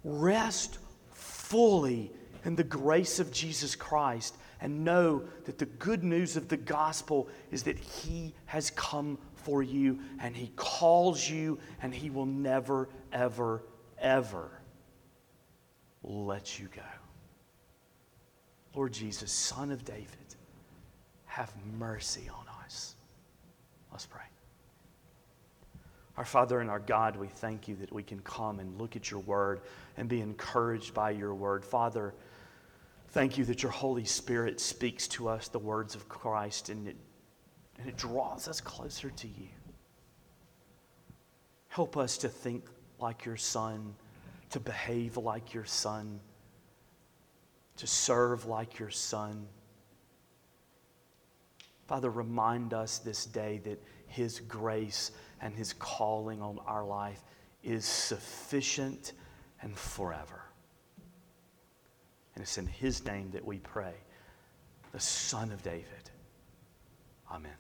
Rest 0.04 0.80
fully 1.12 2.12
in 2.46 2.56
the 2.56 2.64
grace 2.64 3.20
of 3.20 3.32
Jesus 3.32 3.76
Christ 3.76 4.36
and 4.60 4.84
know 4.84 5.24
that 5.46 5.58
the 5.58 5.66
good 5.66 6.04
news 6.04 6.38
of 6.38 6.48
the 6.48 6.58
gospel 6.58 7.28
is 7.52 7.64
that 7.64 7.78
He 7.78 8.34
has 8.46 8.70
come 8.72 9.18
for 9.34 9.62
you 9.62 10.00
and 10.20 10.36
He 10.36 10.52
calls 10.56 11.30
you 11.30 11.60
and 11.82 11.94
He 11.94 12.10
will 12.10 12.26
never, 12.26 12.90
ever, 13.12 13.64
ever 14.00 14.52
let 16.04 16.60
you 16.60 16.68
go. 16.76 16.82
Lord 18.76 18.94
Jesus, 18.94 19.32
Son 19.32 19.72
of 19.72 19.86
David, 19.86 20.08
have 21.26 21.54
mercy 21.78 22.30
on 22.30 22.46
us. 22.64 22.96
Let's 23.92 24.06
pray. 24.06 24.22
Our 26.16 26.26
Father 26.26 26.60
and 26.60 26.70
our 26.70 26.80
God, 26.80 27.16
we 27.16 27.28
thank 27.28 27.68
you 27.68 27.76
that 27.78 27.92
we 27.92 28.04
can 28.04 28.20
come 28.20 28.60
and 28.60 28.80
look 28.80 28.96
at 28.96 29.10
your 29.10 29.22
word 29.22 29.62
and 29.98 30.08
be 30.08 30.22
encouraged 30.22 30.94
by 30.94 31.12
your 31.12 31.34
word. 31.34 31.66
Father, 31.66 32.14
thank 33.10 33.38
you 33.38 33.46
that 33.46 33.64
your 33.64 33.72
Holy 33.72 34.06
Spirit 34.06 34.60
speaks 34.60 35.08
to 35.10 35.28
us 35.28 35.48
the 35.48 35.60
words 35.60 35.96
of 35.96 36.08
Christ 36.08 36.70
and 36.70 36.88
it, 36.88 36.96
and 37.80 37.90
it 37.90 37.98
draws 37.98 38.48
us 38.48 38.62
closer 38.62 39.10
to 39.10 39.28
you. 39.28 39.48
Help 41.70 41.98
us 41.98 42.20
to 42.20 42.30
think 42.30 42.66
like 43.00 43.26
your 43.26 43.38
Son, 43.38 43.96
to 44.52 44.60
behave 44.60 45.18
like 45.18 45.56
your 45.56 45.66
Son, 45.66 46.20
to 47.78 47.88
serve 47.88 48.46
like 48.46 48.78
your 48.78 48.92
Son. 48.92 49.48
Father, 51.88 52.12
remind 52.12 52.76
us 52.76 53.00
this 53.00 53.26
day 53.26 53.60
that 53.64 53.82
His 54.06 54.40
grace 54.42 55.12
and 55.44 55.54
His 55.54 55.74
calling 55.74 56.42
on 56.42 56.58
our 56.66 56.86
life 56.86 57.22
is 57.64 57.86
sufficient 57.86 59.12
and 59.62 59.78
forever. 59.78 60.42
And 62.34 62.42
it's 62.42 62.58
in 62.58 62.66
His 62.66 63.06
name 63.06 63.30
that 63.32 63.46
we 63.46 63.60
pray, 63.60 63.94
the 64.94 65.00
Son 65.00 65.52
of 65.52 65.62
David. 65.62 66.10
Amen. 67.30 67.52